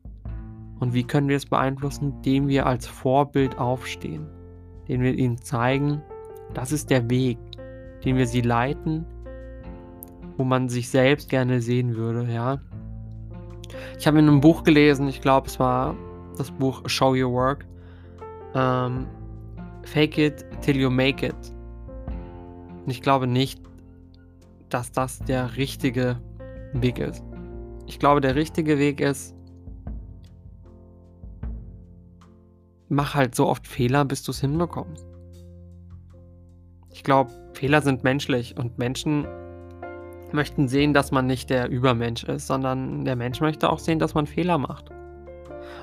Und 0.78 0.94
wie 0.94 1.04
können 1.04 1.28
wir 1.28 1.36
es 1.36 1.46
beeinflussen? 1.46 2.14
Indem 2.16 2.48
wir 2.48 2.66
als 2.66 2.86
Vorbild 2.86 3.58
aufstehen. 3.58 4.26
Indem 4.86 5.02
wir 5.02 5.14
ihnen 5.14 5.38
zeigen, 5.38 6.02
das 6.54 6.72
ist 6.72 6.90
der 6.90 7.08
Weg, 7.10 7.38
den 8.04 8.16
wir 8.16 8.26
sie 8.26 8.40
leiten, 8.40 9.04
wo 10.36 10.44
man 10.44 10.68
sich 10.68 10.88
selbst 10.88 11.28
gerne 11.28 11.60
sehen 11.60 11.96
würde, 11.96 12.32
ja. 12.32 12.60
Ich 13.98 14.06
habe 14.06 14.18
in 14.18 14.28
einem 14.28 14.40
Buch 14.40 14.62
gelesen, 14.62 15.08
ich 15.08 15.20
glaube, 15.20 15.48
es 15.48 15.58
war 15.58 15.96
das 16.36 16.50
Buch 16.50 16.82
Show 16.86 17.14
Your 17.14 17.32
Work. 17.32 17.66
Ähm, 18.54 19.06
Fake 19.82 20.18
it 20.18 20.44
till 20.62 20.76
you 20.76 20.90
make 20.90 21.26
it. 21.26 21.34
Und 22.84 22.90
ich 22.90 23.02
glaube 23.02 23.26
nicht, 23.26 23.60
dass 24.68 24.92
das 24.92 25.18
der 25.20 25.56
richtige 25.56 26.20
Weg 26.72 26.98
ist. 26.98 27.24
Ich 27.86 27.98
glaube, 27.98 28.20
der 28.20 28.36
richtige 28.36 28.78
Weg 28.78 29.00
ist, 29.00 29.34
mach 32.88 33.14
halt 33.14 33.34
so 33.34 33.46
oft 33.46 33.66
Fehler, 33.66 34.04
bis 34.04 34.22
du 34.22 34.32
es 34.32 34.40
hinbekommst. 34.40 35.06
Ich 36.92 37.04
glaube, 37.04 37.30
Fehler 37.54 37.82
sind 37.82 38.04
menschlich 38.04 38.56
und 38.56 38.78
Menschen 38.78 39.26
möchten 40.32 40.68
sehen, 40.68 40.94
dass 40.94 41.10
man 41.10 41.26
nicht 41.26 41.50
der 41.50 41.68
Übermensch 41.68 42.24
ist, 42.24 42.46
sondern 42.46 43.04
der 43.04 43.16
Mensch 43.16 43.40
möchte 43.40 43.70
auch 43.70 43.78
sehen, 43.78 43.98
dass 43.98 44.14
man 44.14 44.26
Fehler 44.26 44.58
macht. 44.58 44.90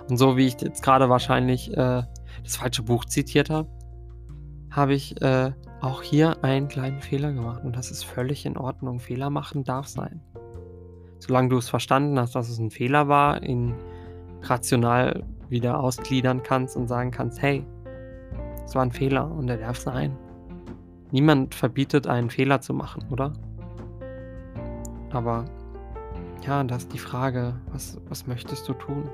Und 0.10 0.18
so 0.18 0.38
wie 0.38 0.48
ich 0.48 0.60
jetzt 0.62 0.84
gerade 0.84 1.10
wahrscheinlich 1.10 1.72
äh, 1.72 2.04
das 2.44 2.56
falsche 2.56 2.84
Buch 2.84 3.06
zitiert 3.06 3.50
habe, 3.50 3.70
habe 4.72 4.94
ich 4.94 5.22
äh, 5.22 5.52
auch 5.82 6.02
hier 6.02 6.44
einen 6.44 6.68
kleinen 6.68 7.02
Fehler 7.02 7.34
gemacht. 7.34 7.64
Und 7.64 7.76
das 7.76 7.92
ist 7.92 8.04
völlig 8.04 8.46
in 8.46 8.58
Ordnung. 8.58 9.00
Fehler 9.00 9.30
machen 9.30 9.64
darf 9.64 9.88
sein. 9.88 10.22
Solange 11.20 11.50
du 11.50 11.58
es 11.58 11.70
verstanden 11.70 12.20
hast, 12.20 12.36
dass 12.36 12.50
es 12.50 12.60
ein 12.60 12.72
Fehler 12.72 13.08
war, 13.08 13.44
ihn 13.44 13.76
rational 14.44 15.24
wieder 15.50 15.80
ausgliedern 15.80 16.44
kannst 16.44 16.78
und 16.78 16.88
sagen 16.88 17.12
kannst, 17.12 17.42
hey, 17.42 17.66
es 18.64 18.76
war 18.76 18.84
ein 18.84 18.92
Fehler 18.92 19.32
und 19.32 19.50
er 19.50 19.58
darf 19.58 19.80
sein. 19.80 20.16
Niemand 21.12 21.56
verbietet 21.56 22.06
einen 22.06 22.30
Fehler 22.30 22.62
zu 22.62 22.74
machen, 22.74 23.06
oder? 23.10 23.34
Aber 25.12 25.46
ja, 26.46 26.64
das 26.64 26.84
ist 26.84 26.94
die 26.94 27.00
Frage, 27.00 27.56
was, 27.72 28.00
was 28.10 28.28
möchtest 28.28 28.68
du 28.68 28.74
tun? 28.74 29.10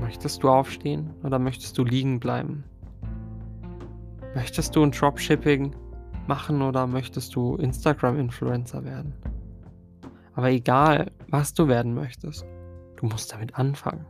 Möchtest 0.00 0.42
du 0.42 0.48
aufstehen 0.48 1.10
oder 1.22 1.38
möchtest 1.38 1.78
du 1.78 1.84
liegen 1.84 2.18
bleiben? 2.18 2.64
Möchtest 4.34 4.74
du 4.74 4.82
ein 4.82 4.90
Dropshipping 4.90 5.74
machen 6.26 6.62
oder 6.62 6.86
möchtest 6.86 7.34
du 7.34 7.56
Instagram-Influencer 7.56 8.84
werden? 8.84 9.14
Aber 10.34 10.50
egal, 10.50 11.10
was 11.28 11.54
du 11.54 11.68
werden 11.68 11.94
möchtest, 11.94 12.44
du 12.96 13.06
musst 13.06 13.32
damit 13.32 13.54
anfangen. 13.54 14.06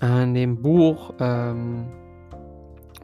In 0.00 0.34
dem 0.34 0.60
Buch, 0.60 1.14
ähm, 1.20 1.86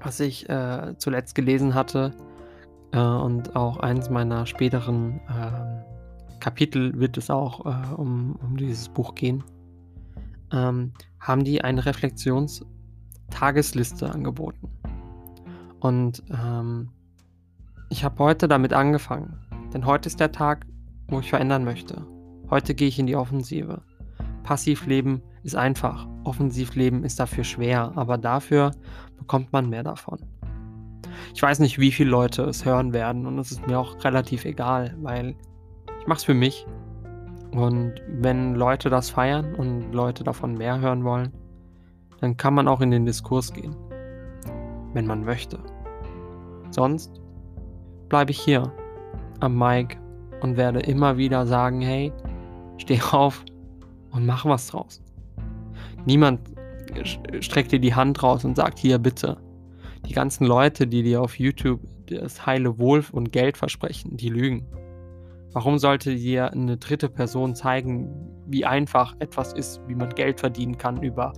was 0.02 0.18
ich 0.18 0.48
äh, 0.48 0.94
zuletzt 0.98 1.34
gelesen 1.36 1.74
hatte, 1.74 2.12
äh, 2.92 3.00
und 3.00 3.56
auch 3.56 3.78
eins 3.78 4.10
meiner 4.10 4.46
späteren 4.46 5.20
äh, 5.28 5.82
Kapitel 6.40 6.98
wird 6.98 7.16
es 7.18 7.30
auch 7.30 7.66
äh, 7.66 7.94
um, 7.94 8.36
um 8.42 8.56
dieses 8.56 8.88
Buch 8.88 9.14
gehen, 9.14 9.44
ähm, 10.52 10.92
haben 11.20 11.44
die 11.44 11.62
eine 11.62 11.84
Reflexionstagesliste 11.84 14.10
angeboten. 14.10 14.70
Und 15.80 16.22
ähm, 16.30 16.88
ich 17.90 18.04
habe 18.04 18.22
heute 18.22 18.48
damit 18.48 18.72
angefangen, 18.72 19.38
denn 19.72 19.86
heute 19.86 20.08
ist 20.08 20.20
der 20.20 20.32
Tag, 20.32 20.66
wo 21.08 21.20
ich 21.20 21.30
verändern 21.30 21.64
möchte. 21.64 22.06
Heute 22.50 22.74
gehe 22.74 22.88
ich 22.88 22.98
in 22.98 23.06
die 23.06 23.16
Offensive. 23.16 23.82
Passivleben 24.42 25.22
ist 25.42 25.56
einfach, 25.56 26.06
Offensivleben 26.24 27.04
ist 27.04 27.20
dafür 27.20 27.44
schwer, 27.44 27.92
aber 27.96 28.18
dafür 28.18 28.72
bekommt 29.16 29.52
man 29.52 29.68
mehr 29.68 29.82
davon. 29.82 30.18
Ich 31.34 31.42
weiß 31.42 31.58
nicht, 31.60 31.78
wie 31.78 31.92
viele 31.92 32.10
Leute 32.10 32.42
es 32.42 32.64
hören 32.64 32.92
werden 32.92 33.26
und 33.26 33.38
es 33.38 33.52
ist 33.52 33.66
mir 33.66 33.78
auch 33.78 34.02
relativ 34.04 34.44
egal, 34.44 34.94
weil 35.00 35.34
ich 36.00 36.06
mache 36.06 36.18
es 36.18 36.24
für 36.24 36.34
mich. 36.34 36.66
Und 37.52 37.94
wenn 38.08 38.54
Leute 38.54 38.90
das 38.90 39.10
feiern 39.10 39.54
und 39.54 39.92
Leute 39.92 40.24
davon 40.24 40.54
mehr 40.54 40.80
hören 40.80 41.04
wollen, 41.04 41.32
dann 42.20 42.36
kann 42.36 42.54
man 42.54 42.68
auch 42.68 42.80
in 42.80 42.90
den 42.90 43.06
Diskurs 43.06 43.52
gehen, 43.52 43.74
wenn 44.92 45.06
man 45.06 45.24
möchte. 45.24 45.58
Sonst 46.70 47.20
bleibe 48.08 48.30
ich 48.30 48.40
hier 48.40 48.72
am 49.40 49.58
Mic 49.58 49.96
und 50.40 50.56
werde 50.56 50.80
immer 50.80 51.16
wieder 51.16 51.46
sagen, 51.46 51.80
hey, 51.80 52.12
steh 52.76 53.00
auf 53.12 53.44
und 54.10 54.26
mach 54.26 54.44
was 54.44 54.68
draus. 54.68 55.02
Niemand 56.04 56.40
streckt 57.40 57.72
dir 57.72 57.80
die 57.80 57.94
Hand 57.94 58.22
raus 58.22 58.44
und 58.44 58.56
sagt, 58.56 58.78
hier 58.78 58.98
bitte, 58.98 59.36
die 60.08 60.14
ganzen 60.14 60.46
Leute, 60.46 60.86
die 60.86 61.02
dir 61.02 61.20
auf 61.20 61.38
YouTube 61.38 61.80
das 62.06 62.46
heile 62.46 62.78
Wohl 62.78 63.04
und 63.12 63.30
Geld 63.30 63.58
versprechen, 63.58 64.16
die 64.16 64.30
lügen. 64.30 64.66
Warum 65.52 65.78
sollte 65.78 66.14
dir 66.14 66.50
eine 66.52 66.78
dritte 66.78 67.08
Person 67.08 67.54
zeigen, 67.54 68.08
wie 68.46 68.64
einfach 68.64 69.14
etwas 69.18 69.52
ist, 69.52 69.80
wie 69.86 69.94
man 69.94 70.10
Geld 70.14 70.40
verdienen 70.40 70.78
kann 70.78 71.02
über 71.02 71.32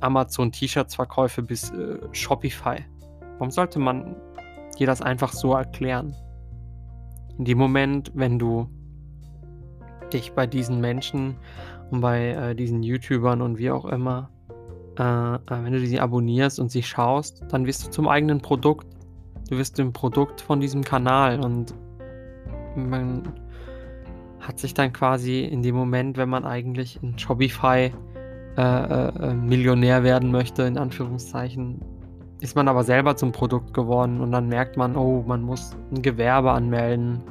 Amazon 0.00 0.52
T-Shirts-Verkäufe 0.52 1.42
bis 1.42 1.70
äh, 1.70 1.98
Shopify? 2.12 2.84
Warum 3.38 3.50
sollte 3.50 3.78
man 3.78 4.16
dir 4.78 4.86
das 4.86 5.02
einfach 5.02 5.32
so 5.32 5.54
erklären? 5.54 6.14
In 7.38 7.44
dem 7.44 7.58
Moment, 7.58 8.12
wenn 8.14 8.38
du 8.38 8.68
dich 10.12 10.32
bei 10.32 10.46
diesen 10.46 10.80
Menschen 10.80 11.36
und 11.90 12.00
bei 12.00 12.30
äh, 12.30 12.54
diesen 12.54 12.82
YouTubern 12.82 13.42
und 13.42 13.58
wie 13.58 13.70
auch 13.70 13.86
immer 13.86 14.30
äh, 14.98 15.34
äh, 15.34 15.38
wenn 15.48 15.72
du 15.72 15.86
sie 15.86 16.00
abonnierst 16.00 16.60
und 16.60 16.70
sie 16.70 16.82
schaust, 16.82 17.44
dann 17.48 17.66
wirst 17.66 17.86
du 17.86 17.90
zum 17.90 18.08
eigenen 18.08 18.40
Produkt. 18.40 18.86
Du 19.48 19.58
wirst 19.58 19.78
ein 19.80 19.92
Produkt 19.92 20.40
von 20.40 20.60
diesem 20.60 20.82
Kanal 20.82 21.40
und 21.44 21.74
man 22.76 23.22
hat 24.40 24.58
sich 24.58 24.74
dann 24.74 24.92
quasi 24.92 25.44
in 25.44 25.62
dem 25.62 25.74
Moment, 25.74 26.16
wenn 26.16 26.28
man 26.28 26.44
eigentlich 26.44 26.98
in 27.02 27.18
Shopify 27.18 27.92
äh, 28.56 28.60
äh, 28.60 29.08
äh, 29.08 29.34
Millionär 29.34 30.02
werden 30.02 30.30
möchte, 30.30 30.62
in 30.62 30.76
Anführungszeichen, 30.76 31.80
ist 32.40 32.56
man 32.56 32.68
aber 32.68 32.84
selber 32.84 33.16
zum 33.16 33.32
Produkt 33.32 33.72
geworden 33.72 34.20
und 34.20 34.32
dann 34.32 34.48
merkt 34.48 34.76
man, 34.76 34.96
oh, 34.96 35.24
man 35.26 35.42
muss 35.42 35.74
ein 35.90 36.02
Gewerbe 36.02 36.50
anmelden. 36.50 37.22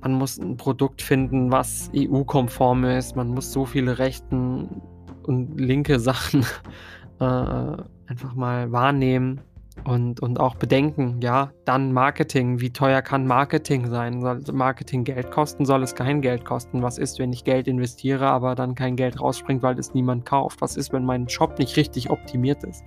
Man 0.00 0.14
muss 0.14 0.38
ein 0.38 0.56
Produkt 0.56 1.02
finden, 1.02 1.52
was 1.52 1.90
EU-konform 1.94 2.84
ist. 2.84 3.14
Man 3.14 3.28
muss 3.28 3.52
so 3.52 3.66
viele 3.66 3.98
Rechten 3.98 4.80
und 5.22 5.60
linke 5.60 5.98
Sachen 5.98 6.44
äh, 7.20 7.24
einfach 7.24 8.34
mal 8.34 8.72
wahrnehmen. 8.72 9.40
Und, 9.84 10.20
und 10.20 10.38
auch 10.38 10.56
bedenken, 10.56 11.20
ja, 11.22 11.52
dann 11.64 11.92
Marketing. 11.92 12.60
Wie 12.60 12.70
teuer 12.70 13.00
kann 13.00 13.26
Marketing 13.26 13.88
sein? 13.88 14.20
Soll 14.20 14.42
Marketing 14.52 15.04
Geld 15.04 15.30
kosten? 15.30 15.64
Soll 15.64 15.82
es 15.82 15.94
kein 15.94 16.20
Geld 16.20 16.44
kosten? 16.44 16.82
Was 16.82 16.98
ist, 16.98 17.18
wenn 17.18 17.32
ich 17.32 17.44
Geld 17.44 17.66
investiere, 17.66 18.26
aber 18.26 18.54
dann 18.54 18.74
kein 18.74 18.96
Geld 18.96 19.20
rausspringt, 19.20 19.62
weil 19.62 19.78
es 19.78 19.94
niemand 19.94 20.26
kauft? 20.26 20.60
Was 20.60 20.76
ist, 20.76 20.92
wenn 20.92 21.04
mein 21.04 21.28
Shop 21.30 21.58
nicht 21.58 21.76
richtig 21.76 22.10
optimiert 22.10 22.62
ist? 22.64 22.84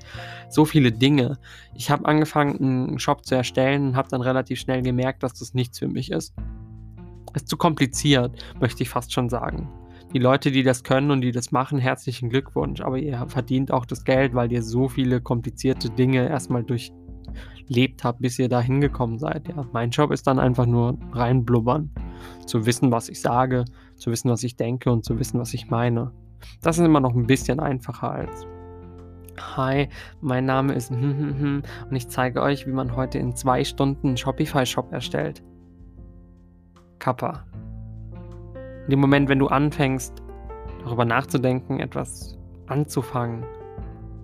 So 0.50 0.66
viele 0.66 0.92
Dinge. 0.92 1.40
Ich 1.74 1.90
habe 1.90 2.06
angefangen, 2.06 2.58
einen 2.62 3.00
Shop 3.00 3.26
zu 3.26 3.34
erstellen 3.34 3.88
und 3.88 3.96
habe 3.96 4.10
dann 4.10 4.22
relativ 4.22 4.60
schnell 4.60 4.84
gemerkt, 4.84 5.24
dass 5.24 5.34
das 5.34 5.56
nichts 5.56 5.80
für 5.80 5.88
mich 5.88 6.12
ist. 6.12 6.36
Ist 7.34 7.48
zu 7.48 7.58
kompliziert, 7.58 8.44
möchte 8.60 8.84
ich 8.84 8.90
fast 8.90 9.12
schon 9.12 9.30
sagen 9.30 9.68
die 10.14 10.20
Leute, 10.20 10.52
die 10.52 10.64
das 10.64 10.84
können 10.84 11.10
und 11.12 11.22
die 11.22 11.32
das 11.32 11.52
machen, 11.52 11.80
herzlichen 11.80 12.30
Glückwunsch. 12.30 12.82
Aber 12.82 12.98
ihr 12.98 13.26
verdient 13.28 13.72
auch 13.72 13.86
das 13.86 14.04
Geld, 14.04 14.36
weil 14.36 14.52
ihr 14.52 14.62
so 14.62 14.88
viele 14.88 15.22
komplizierte 15.22 15.90
Dinge 15.90 16.30
erstmal 16.30 16.64
durchlebt 16.64 18.04
habt, 18.04 18.22
bis 18.22 18.38
ihr 18.38 18.48
da 18.48 18.62
hingekommen 18.62 19.18
seid. 19.18 19.48
Ja, 19.48 19.66
mein 19.74 19.90
Job 19.90 20.12
ist 20.12 20.28
dann 20.28 20.38
einfach 20.38 20.68
nur 20.68 20.98
reinblubbern. 21.12 21.90
Zu 22.46 22.66
wissen, 22.66 22.92
was 22.92 23.10
ich 23.10 23.20
sage, 23.22 23.66
zu 23.96 24.12
wissen, 24.12 24.30
was 24.30 24.44
ich 24.44 24.56
denke 24.56 24.92
und 24.92 25.04
zu 25.04 25.18
wissen, 25.18 25.40
was 25.40 25.54
ich 25.54 25.70
meine. 25.70 26.12
Das 26.62 26.78
ist 26.78 26.86
immer 26.86 27.00
noch 27.00 27.16
ein 27.16 27.28
bisschen 27.28 27.60
einfacher 27.60 28.12
als 28.12 28.46
Hi, 29.40 29.90
mein 30.22 30.46
Name 30.46 30.74
ist 30.74 30.92
und 30.92 31.64
ich 31.90 32.08
zeige 32.08 32.42
euch, 32.42 32.68
wie 32.68 32.72
man 32.72 32.96
heute 32.96 33.18
in 33.18 33.36
zwei 33.36 33.64
Stunden 33.64 34.10
einen 34.10 34.18
Shopify-Shop 34.18 34.92
erstellt. 34.92 35.42
Kappa. 37.00 37.44
In 38.84 38.90
dem 38.90 39.00
Moment, 39.00 39.30
wenn 39.30 39.40
du 39.40 39.48
anfängst, 39.48 40.22
darüber 40.84 41.06
nachzudenken, 41.06 41.80
etwas 41.80 42.38
anzufangen, 42.68 43.46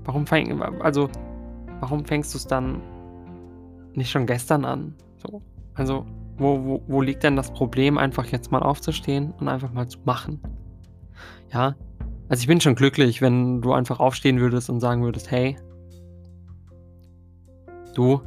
warum 0.03 0.27
fäng, 0.27 0.61
also, 0.81 1.09
warum 1.79 2.03
fängst 2.05 2.33
du 2.33 2.37
es 2.37 2.47
dann 2.47 2.81
nicht 3.93 4.11
schon 4.11 4.25
gestern 4.25 4.65
an? 4.65 4.95
So, 5.17 5.41
also, 5.75 6.05
wo, 6.37 6.63
wo, 6.63 6.83
wo 6.87 7.01
liegt 7.01 7.23
denn 7.23 7.35
das 7.35 7.51
Problem, 7.51 7.97
einfach 7.97 8.25
jetzt 8.25 8.51
mal 8.51 8.61
aufzustehen 8.61 9.33
und 9.39 9.47
einfach 9.47 9.71
mal 9.71 9.87
zu 9.87 9.99
machen? 10.05 10.41
Ja, 11.53 11.75
also 12.29 12.41
ich 12.41 12.47
bin 12.47 12.61
schon 12.61 12.75
glücklich, 12.75 13.21
wenn 13.21 13.61
du 13.61 13.73
einfach 13.73 13.99
aufstehen 13.99 14.39
würdest 14.39 14.69
und 14.69 14.79
sagen 14.79 15.03
würdest, 15.03 15.31
hey, 15.31 15.57
du, 17.95 18.21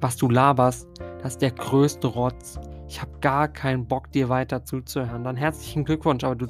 was 0.00 0.16
du 0.16 0.28
laberst, 0.28 0.88
das 1.22 1.32
ist 1.32 1.42
der 1.42 1.52
größte 1.52 2.08
Rotz 2.08 2.60
ich 2.88 3.02
habe 3.02 3.12
gar 3.20 3.48
keinen 3.48 3.86
Bock, 3.86 4.10
dir 4.12 4.28
weiter 4.28 4.64
zuzuhören, 4.64 5.22
dann 5.22 5.36
herzlichen 5.36 5.84
Glückwunsch, 5.84 6.24
aber 6.24 6.36
du 6.36 6.46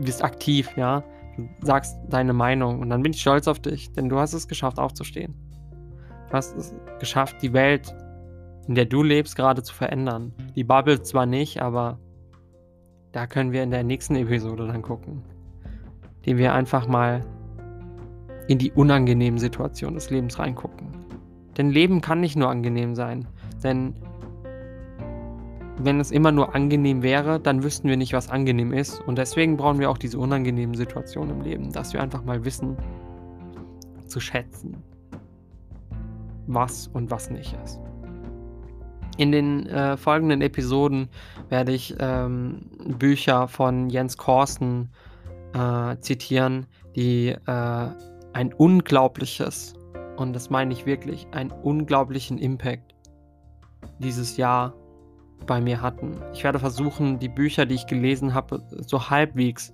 bist 0.00 0.22
aktiv, 0.22 0.70
ja. 0.76 1.02
Du 1.36 1.48
sagst 1.66 1.96
deine 2.10 2.34
Meinung 2.34 2.80
und 2.80 2.90
dann 2.90 3.02
bin 3.02 3.12
ich 3.12 3.22
stolz 3.22 3.48
auf 3.48 3.58
dich, 3.58 3.90
denn 3.92 4.10
du 4.10 4.18
hast 4.18 4.34
es 4.34 4.46
geschafft, 4.46 4.78
aufzustehen. 4.78 5.34
Du 6.28 6.34
hast 6.34 6.54
es 6.56 6.74
geschafft, 7.00 7.36
die 7.40 7.54
Welt, 7.54 7.94
in 8.68 8.74
der 8.74 8.84
du 8.84 9.02
lebst, 9.02 9.34
gerade 9.34 9.62
zu 9.62 9.72
verändern. 9.72 10.34
Die 10.54 10.64
Bubble 10.64 11.00
zwar 11.02 11.24
nicht, 11.24 11.62
aber 11.62 11.98
da 13.12 13.26
können 13.26 13.52
wir 13.52 13.62
in 13.62 13.70
der 13.70 13.82
nächsten 13.82 14.14
Episode 14.14 14.66
dann 14.66 14.82
gucken. 14.82 15.22
Indem 16.18 16.36
wir 16.36 16.52
einfach 16.52 16.86
mal 16.86 17.24
in 18.46 18.58
die 18.58 18.72
unangenehmen 18.72 19.38
Situationen 19.38 19.94
des 19.94 20.10
Lebens 20.10 20.38
reingucken. 20.38 20.88
Denn 21.56 21.70
Leben 21.70 22.02
kann 22.02 22.20
nicht 22.20 22.36
nur 22.36 22.50
angenehm 22.50 22.94
sein. 22.94 23.26
Denn 23.62 23.94
wenn 25.78 26.00
es 26.00 26.10
immer 26.10 26.32
nur 26.32 26.54
angenehm 26.54 27.02
wäre, 27.02 27.40
dann 27.40 27.62
wüssten 27.62 27.88
wir 27.88 27.96
nicht, 27.96 28.12
was 28.12 28.28
angenehm 28.28 28.72
ist. 28.72 29.00
Und 29.00 29.18
deswegen 29.18 29.56
brauchen 29.56 29.78
wir 29.78 29.90
auch 29.90 29.98
diese 29.98 30.18
unangenehmen 30.18 30.74
Situationen 30.74 31.38
im 31.38 31.42
Leben, 31.42 31.72
dass 31.72 31.92
wir 31.92 32.02
einfach 32.02 32.24
mal 32.24 32.44
wissen, 32.44 32.76
zu 34.06 34.20
schätzen, 34.20 34.82
was 36.46 36.88
und 36.88 37.10
was 37.10 37.30
nicht 37.30 37.56
ist. 37.64 37.80
In 39.16 39.32
den 39.32 39.66
äh, 39.66 39.96
folgenden 39.96 40.40
Episoden 40.40 41.08
werde 41.48 41.72
ich 41.72 41.94
ähm, 41.98 42.70
Bücher 42.98 43.48
von 43.48 43.90
Jens 43.90 44.16
Korsen 44.16 44.90
äh, 45.54 45.96
zitieren, 46.00 46.66
die 46.96 47.28
äh, 47.28 47.88
ein 48.32 48.52
unglaubliches, 48.54 49.74
und 50.16 50.32
das 50.32 50.50
meine 50.50 50.72
ich 50.72 50.86
wirklich, 50.86 51.26
einen 51.32 51.50
unglaublichen 51.50 52.38
Impact 52.38 52.94
dieses 53.98 54.36
Jahr 54.36 54.74
bei 55.46 55.60
mir 55.60 55.80
hatten. 55.80 56.16
Ich 56.32 56.44
werde 56.44 56.58
versuchen, 56.58 57.18
die 57.18 57.28
Bücher, 57.28 57.66
die 57.66 57.74
ich 57.74 57.86
gelesen 57.86 58.34
habe, 58.34 58.62
so 58.86 59.10
halbwegs 59.10 59.72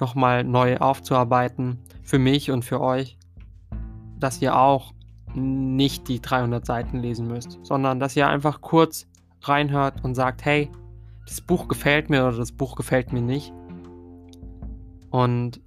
nochmal 0.00 0.44
neu 0.44 0.78
aufzuarbeiten. 0.78 1.78
Für 2.02 2.18
mich 2.18 2.50
und 2.50 2.64
für 2.64 2.80
euch. 2.80 3.18
Dass 4.18 4.40
ihr 4.40 4.56
auch 4.56 4.92
nicht 5.34 6.08
die 6.08 6.20
300 6.20 6.64
Seiten 6.64 6.98
lesen 6.98 7.28
müsst, 7.28 7.58
sondern 7.62 8.00
dass 8.00 8.16
ihr 8.16 8.28
einfach 8.28 8.60
kurz 8.60 9.06
reinhört 9.42 10.02
und 10.04 10.14
sagt, 10.14 10.44
hey, 10.44 10.70
das 11.26 11.40
Buch 11.40 11.68
gefällt 11.68 12.10
mir 12.10 12.26
oder 12.26 12.38
das 12.38 12.52
Buch 12.52 12.76
gefällt 12.76 13.12
mir 13.12 13.20
nicht. 13.20 13.52
Und 15.10 15.60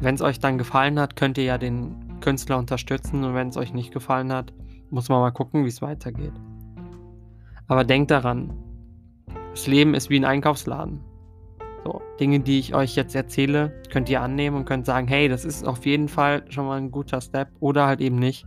wenn 0.00 0.14
es 0.14 0.22
euch 0.22 0.40
dann 0.40 0.58
gefallen 0.58 0.98
hat, 0.98 1.16
könnt 1.16 1.38
ihr 1.38 1.44
ja 1.44 1.58
den 1.58 2.20
Künstler 2.20 2.58
unterstützen 2.58 3.24
und 3.24 3.34
wenn 3.34 3.48
es 3.48 3.56
euch 3.56 3.74
nicht 3.74 3.92
gefallen 3.92 4.32
hat, 4.32 4.52
muss 4.90 5.08
man 5.08 5.20
mal 5.20 5.30
gucken, 5.32 5.64
wie 5.64 5.68
es 5.68 5.82
weitergeht. 5.82 6.32
Aber 7.66 7.84
denkt 7.84 8.10
daran, 8.10 8.52
das 9.52 9.66
Leben 9.66 9.94
ist 9.94 10.10
wie 10.10 10.18
ein 10.18 10.24
Einkaufsladen. 10.24 11.00
So, 11.84 12.00
Dinge, 12.18 12.40
die 12.40 12.58
ich 12.58 12.74
euch 12.74 12.94
jetzt 12.96 13.14
erzähle, 13.14 13.72
könnt 13.90 14.08
ihr 14.08 14.20
annehmen 14.20 14.56
und 14.56 14.64
könnt 14.64 14.86
sagen, 14.86 15.08
hey, 15.08 15.28
das 15.28 15.44
ist 15.44 15.66
auf 15.66 15.84
jeden 15.84 16.08
Fall 16.08 16.44
schon 16.48 16.66
mal 16.66 16.78
ein 16.78 16.90
guter 16.90 17.20
Step 17.20 17.48
oder 17.60 17.86
halt 17.86 18.00
eben 18.00 18.16
nicht. 18.16 18.46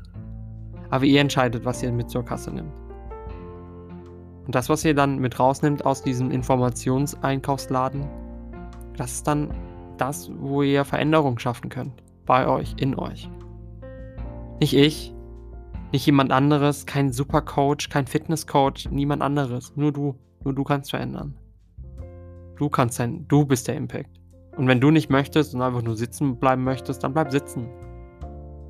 Aber 0.90 1.06
ihr 1.06 1.22
entscheidet, 1.22 1.66
was 1.66 1.84
ihr 1.84 1.92
mit 1.92 2.10
zur 2.10 2.24
Kasse 2.24 2.52
nimmt. 2.52 2.74
Und 4.46 4.54
das, 4.54 4.70
was 4.70 4.86
ihr 4.86 4.94
dann 4.94 5.20
mit 5.20 5.40
rausnimmt 5.40 5.86
aus 5.86 6.02
diesem 6.02 6.32
Informationseinkaufsladen, 6.32 8.08
das 8.96 9.14
ist 9.14 9.28
dann 9.28 9.50
das, 9.98 10.32
wo 10.38 10.62
ihr 10.62 10.86
Veränderung 10.86 11.40
schaffen 11.40 11.70
könnt. 11.70 12.04
Bei 12.26 12.48
euch, 12.48 12.76
in 12.78 12.98
euch. 12.98 13.30
Nicht 14.60 14.76
ich, 14.76 15.14
nicht 15.92 16.06
jemand 16.06 16.32
anderes, 16.32 16.86
kein 16.86 17.12
Supercoach, 17.12 17.90
kein 17.90 18.08
Fitnesscoach, 18.08 18.90
niemand 18.90 19.22
anderes, 19.22 19.74
nur 19.76 19.92
du. 19.92 20.16
Nur 20.46 20.54
du 20.54 20.64
kannst 20.64 20.92
verändern. 20.92 21.36
Du 22.56 22.70
kannst 22.70 22.96
sein, 22.96 23.28
du 23.28 23.46
bist 23.46 23.68
der 23.68 23.76
Impact. 23.76 24.22
Und 24.56 24.68
wenn 24.68 24.80
du 24.80 24.92
nicht 24.92 25.10
möchtest 25.10 25.54
und 25.54 25.62
einfach 25.62 25.82
nur 25.82 25.98
sitzen 25.98 26.40
bleiben 26.40 26.64
möchtest, 26.64 27.04
dann 27.04 27.14
bleib 27.14 27.32
sitzen. 27.32 27.68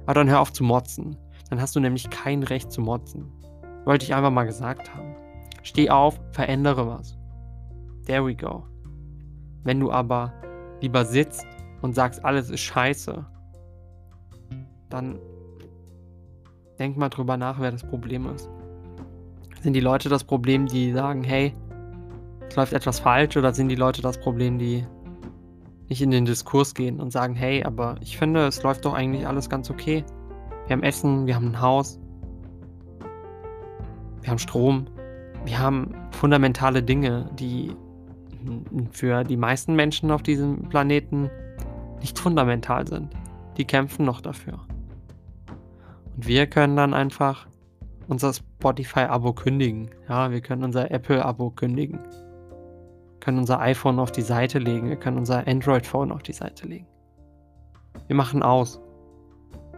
Aber 0.06 0.16
dann 0.16 0.30
hör 0.30 0.40
auf 0.40 0.54
zu 0.54 0.64
motzen. 0.64 1.18
Dann 1.50 1.62
hast 1.62 1.76
du 1.76 1.80
nämlich 1.80 2.10
kein 2.10 2.42
Recht 2.44 2.72
zu 2.72 2.82
motzen. 2.82 3.32
Wollte 3.84 4.06
ich 4.06 4.16
einfach 4.16 4.32
mal 4.32 4.46
gesagt 4.46 4.96
haben. 4.96 5.16
Steh 5.62 5.90
auf, 5.90 6.20
verändere 6.32 6.88
was. 6.88 7.18
There 8.06 8.26
we 8.26 8.36
go. 8.36 8.64
Wenn 9.64 9.80
du 9.80 9.92
aber 9.92 10.34
lieber 10.82 11.06
sitzt 11.06 11.46
und 11.82 11.94
sagst, 11.94 12.24
alles 12.24 12.50
ist 12.50 12.62
scheiße, 12.62 13.26
dann 14.90 15.20
denk 16.80 16.98
mal 16.98 17.10
drüber 17.10 17.36
nach, 17.36 17.60
wer 17.60 17.72
das 17.72 17.84
Problem 17.84 18.28
ist. 18.30 18.50
Sind 19.62 19.74
die 19.74 19.82
Leute 19.82 20.08
das 20.10 20.24
Problem, 20.24 20.68
die 20.68 20.92
sagen, 20.94 21.24
hey, 21.24 21.54
es 22.50 22.56
läuft 22.56 22.74
etwas 22.74 23.00
falsch 23.00 23.38
oder 23.38 23.54
sind 23.54 23.70
die 23.70 23.76
Leute 23.76 24.02
das 24.02 24.18
Problem, 24.18 24.58
die 24.58 24.86
nicht 25.90 26.02
in 26.02 26.12
den 26.12 26.26
Diskurs 26.26 26.74
gehen 26.74 27.00
und 27.00 27.12
sagen, 27.12 27.36
hey, 27.36 27.64
aber 27.64 27.96
ich 28.02 28.18
finde, 28.18 28.48
es 28.48 28.64
läuft 28.64 28.86
doch 28.86 28.94
eigentlich 28.94 29.28
alles 29.28 29.50
ganz 29.50 29.70
okay. 29.70 30.04
Wir 30.68 30.76
haben 30.76 30.84
Essen, 30.84 31.28
wir 31.28 31.36
haben 31.36 31.50
ein 31.50 31.62
Haus, 31.62 32.00
wir 34.22 34.32
haben 34.32 34.40
Strom, 34.40 34.88
wir 35.44 35.60
haben 35.60 35.94
fundamentale 36.12 36.82
Dinge, 36.82 37.30
die 37.38 37.72
für 38.92 39.24
die 39.24 39.38
meisten 39.38 39.76
Menschen 39.76 40.12
auf 40.12 40.24
diesem 40.24 40.70
Planeten 40.70 41.30
nicht 42.02 42.18
fundamental 42.18 42.88
sind. 42.88 43.10
Die 43.58 43.66
kämpfen 43.66 44.06
noch 44.06 44.22
dafür. 44.22 44.60
Und 46.16 46.28
wir 46.28 46.48
können 46.48 46.76
dann 46.76 46.94
einfach 46.94 47.48
unser 48.08 48.34
Spotify-Abo 48.34 49.34
kündigen. 49.34 49.90
Ja, 50.08 50.32
wir 50.32 50.42
können 50.42 50.64
unser 50.64 50.92
Apple-Abo 50.92 51.52
kündigen 51.52 52.00
können 53.26 53.40
unser 53.40 53.60
iPhone 53.60 53.98
auf 53.98 54.12
die 54.12 54.22
Seite 54.22 54.60
legen, 54.60 54.88
wir 54.88 54.98
können 54.98 55.18
unser 55.18 55.48
Android-Phone 55.48 56.12
auf 56.12 56.22
die 56.22 56.32
Seite 56.32 56.68
legen. 56.68 56.86
Wir 58.06 58.16
machen 58.16 58.44
aus. 58.44 58.80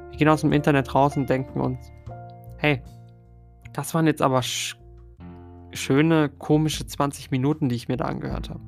Wir 0.09 0.17
gehen 0.17 0.27
aus 0.27 0.41
dem 0.41 0.51
Internet 0.51 0.93
raus 0.93 1.15
und 1.15 1.29
denken 1.29 1.61
uns, 1.61 1.89
hey, 2.57 2.81
das 3.71 3.93
waren 3.93 4.05
jetzt 4.05 4.21
aber 4.21 4.41
sch 4.41 4.77
schöne, 5.71 6.27
komische 6.27 6.85
20 6.85 7.31
Minuten, 7.31 7.69
die 7.69 7.75
ich 7.75 7.87
mir 7.87 7.95
da 7.95 8.05
angehört 8.05 8.49
habe. 8.49 8.59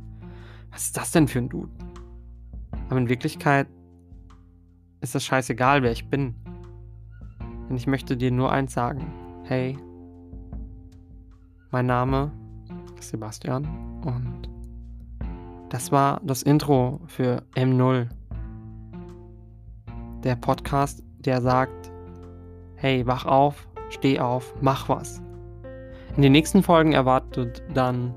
Was 0.72 0.84
ist 0.84 0.96
das 0.96 1.12
denn 1.12 1.28
für 1.28 1.40
ein 1.40 1.50
Dude? 1.50 1.72
Aber 2.88 3.00
in 3.00 3.10
Wirklichkeit 3.10 3.68
ist 5.02 5.14
das 5.14 5.26
scheißegal, 5.26 5.84
wer 5.84 5.92
ich 5.92 6.10
bin. 6.10 6.36
Denn 7.68 7.76
ich 7.76 7.88
möchte 7.88 8.16
dir 8.16 8.32
nur 8.32 8.50
eins 8.50 8.74
sagen. 8.74 9.12
Hey, 9.44 9.78
mein 11.72 11.86
Name 11.86 12.32
ist 12.98 13.10
Sebastian 13.10 13.66
und 14.06 14.49
das 15.70 15.92
war 15.92 16.20
das 16.24 16.44
Intro 16.44 17.00
für 17.08 17.44
M0. 17.56 18.08
Der 20.24 20.36
Podcast, 20.36 21.04
der 21.20 21.42
sagt, 21.42 21.92
hey, 22.76 23.06
wach 23.06 23.26
auf, 23.26 23.68
steh 23.90 24.20
auf, 24.20 24.54
mach 24.62 24.90
was. 24.90 25.22
In 26.16 26.24
den 26.24 26.32
nächsten 26.32 26.64
Folgen 26.64 26.94
erwartet 26.94 27.64
dann 27.74 28.14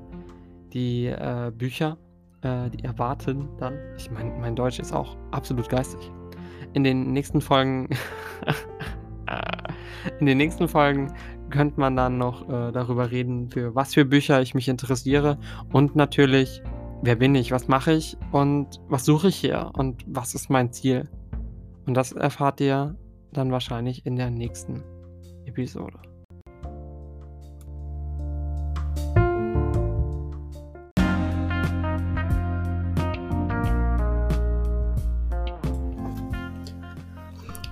die 0.73 1.05
äh, 1.05 1.51
Bücher, 1.55 1.97
äh, 2.41 2.69
die 2.69 2.83
erwarten 2.83 3.47
dann, 3.59 3.77
ich 3.97 4.09
meine, 4.09 4.31
mein 4.39 4.55
Deutsch 4.55 4.79
ist 4.79 4.91
auch 4.91 5.15
absolut 5.31 5.69
geistig. 5.69 6.11
In 6.73 6.83
den 6.83 7.13
nächsten 7.13 7.39
Folgen, 7.39 7.87
in 10.19 10.25
den 10.25 10.37
nächsten 10.37 10.67
Folgen 10.67 11.13
könnte 11.51 11.79
man 11.79 11.95
dann 11.95 12.17
noch 12.17 12.49
äh, 12.49 12.71
darüber 12.71 13.11
reden, 13.11 13.49
für 13.49 13.75
was 13.75 13.93
für 13.93 14.05
Bücher 14.05 14.41
ich 14.41 14.55
mich 14.55 14.67
interessiere 14.67 15.37
und 15.71 15.95
natürlich, 15.95 16.63
wer 17.03 17.17
bin 17.17 17.35
ich, 17.35 17.51
was 17.51 17.67
mache 17.67 17.91
ich 17.91 18.17
und 18.31 18.79
was 18.87 19.03
suche 19.03 19.27
ich 19.27 19.35
hier 19.35 19.71
und 19.73 20.03
was 20.07 20.33
ist 20.35 20.49
mein 20.49 20.71
Ziel. 20.71 21.09
Und 21.85 21.95
das 21.95 22.13
erfahrt 22.13 22.61
ihr 22.61 22.95
dann 23.33 23.51
wahrscheinlich 23.51 24.05
in 24.05 24.15
der 24.15 24.29
nächsten 24.29 24.81
Episode. 25.45 25.99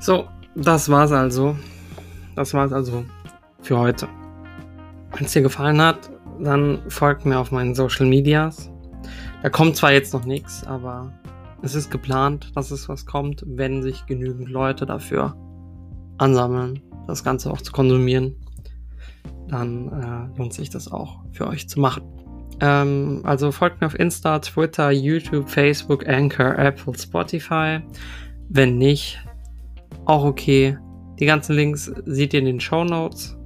So, 0.01 0.27
das 0.55 0.89
war's 0.89 1.13
also. 1.13 1.55
Das 2.35 2.53
war's 2.53 2.73
also 2.73 3.05
für 3.61 3.79
heute. 3.79 4.09
Wenn 5.11 5.25
es 5.25 5.31
dir 5.31 5.41
gefallen 5.41 5.79
hat, 5.79 6.11
dann 6.39 6.81
folgt 6.89 7.25
mir 7.25 7.39
auf 7.39 7.51
meinen 7.51 7.75
Social 7.75 8.07
Medias. 8.07 8.70
Da 9.41 9.49
kommt 9.49 9.75
zwar 9.75 9.91
jetzt 9.91 10.13
noch 10.13 10.25
nichts, 10.25 10.65
aber 10.65 11.11
es 11.63 11.73
ist 11.73 11.89
geplant, 11.89 12.51
dass 12.55 12.69
es 12.71 12.87
was 12.89 13.05
kommt, 13.05 13.43
wenn 13.47 13.81
sich 13.81 14.05
genügend 14.05 14.49
Leute 14.49 14.85
dafür 14.85 15.35
ansammeln, 16.17 16.81
das 17.07 17.23
Ganze 17.23 17.51
auch 17.51 17.61
zu 17.61 17.71
konsumieren. 17.71 18.35
Dann 19.47 19.87
äh, 19.87 20.37
lohnt 20.37 20.53
sich 20.53 20.69
das 20.69 20.91
auch 20.91 21.23
für 21.31 21.47
euch 21.47 21.67
zu 21.67 21.79
machen. 21.79 22.03
Ähm, 22.59 23.21
also 23.23 23.51
folgt 23.51 23.81
mir 23.81 23.87
auf 23.87 23.99
Insta, 23.99 24.39
Twitter, 24.39 24.91
YouTube, 24.91 25.49
Facebook, 25.49 26.07
Anchor, 26.07 26.57
Apple, 26.57 26.97
Spotify. 26.97 27.79
Wenn 28.49 28.77
nicht, 28.77 29.19
auch 30.05 30.23
okay. 30.23 30.77
Die 31.19 31.25
ganzen 31.25 31.55
Links 31.55 31.91
seht 32.05 32.33
ihr 32.33 32.39
in 32.39 32.45
den 32.45 32.59
Show 32.59 32.83
Notes. 32.83 33.37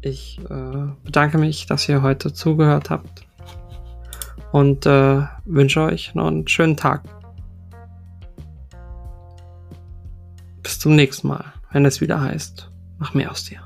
Ich 0.00 0.38
äh, 0.48 0.86
bedanke 1.02 1.38
mich, 1.38 1.66
dass 1.66 1.88
ihr 1.88 2.02
heute 2.02 2.32
zugehört 2.32 2.90
habt 2.90 3.23
und 4.54 4.86
äh, 4.86 5.22
wünsche 5.46 5.82
euch 5.82 6.14
noch 6.14 6.28
einen 6.28 6.46
schönen 6.46 6.76
Tag. 6.76 7.02
Bis 10.62 10.78
zum 10.78 10.94
nächsten 10.94 11.26
Mal, 11.26 11.54
wenn 11.72 11.84
es 11.84 12.00
wieder 12.00 12.20
heißt, 12.20 12.70
mach 12.98 13.14
mehr 13.14 13.32
aus 13.32 13.46
dir. 13.46 13.62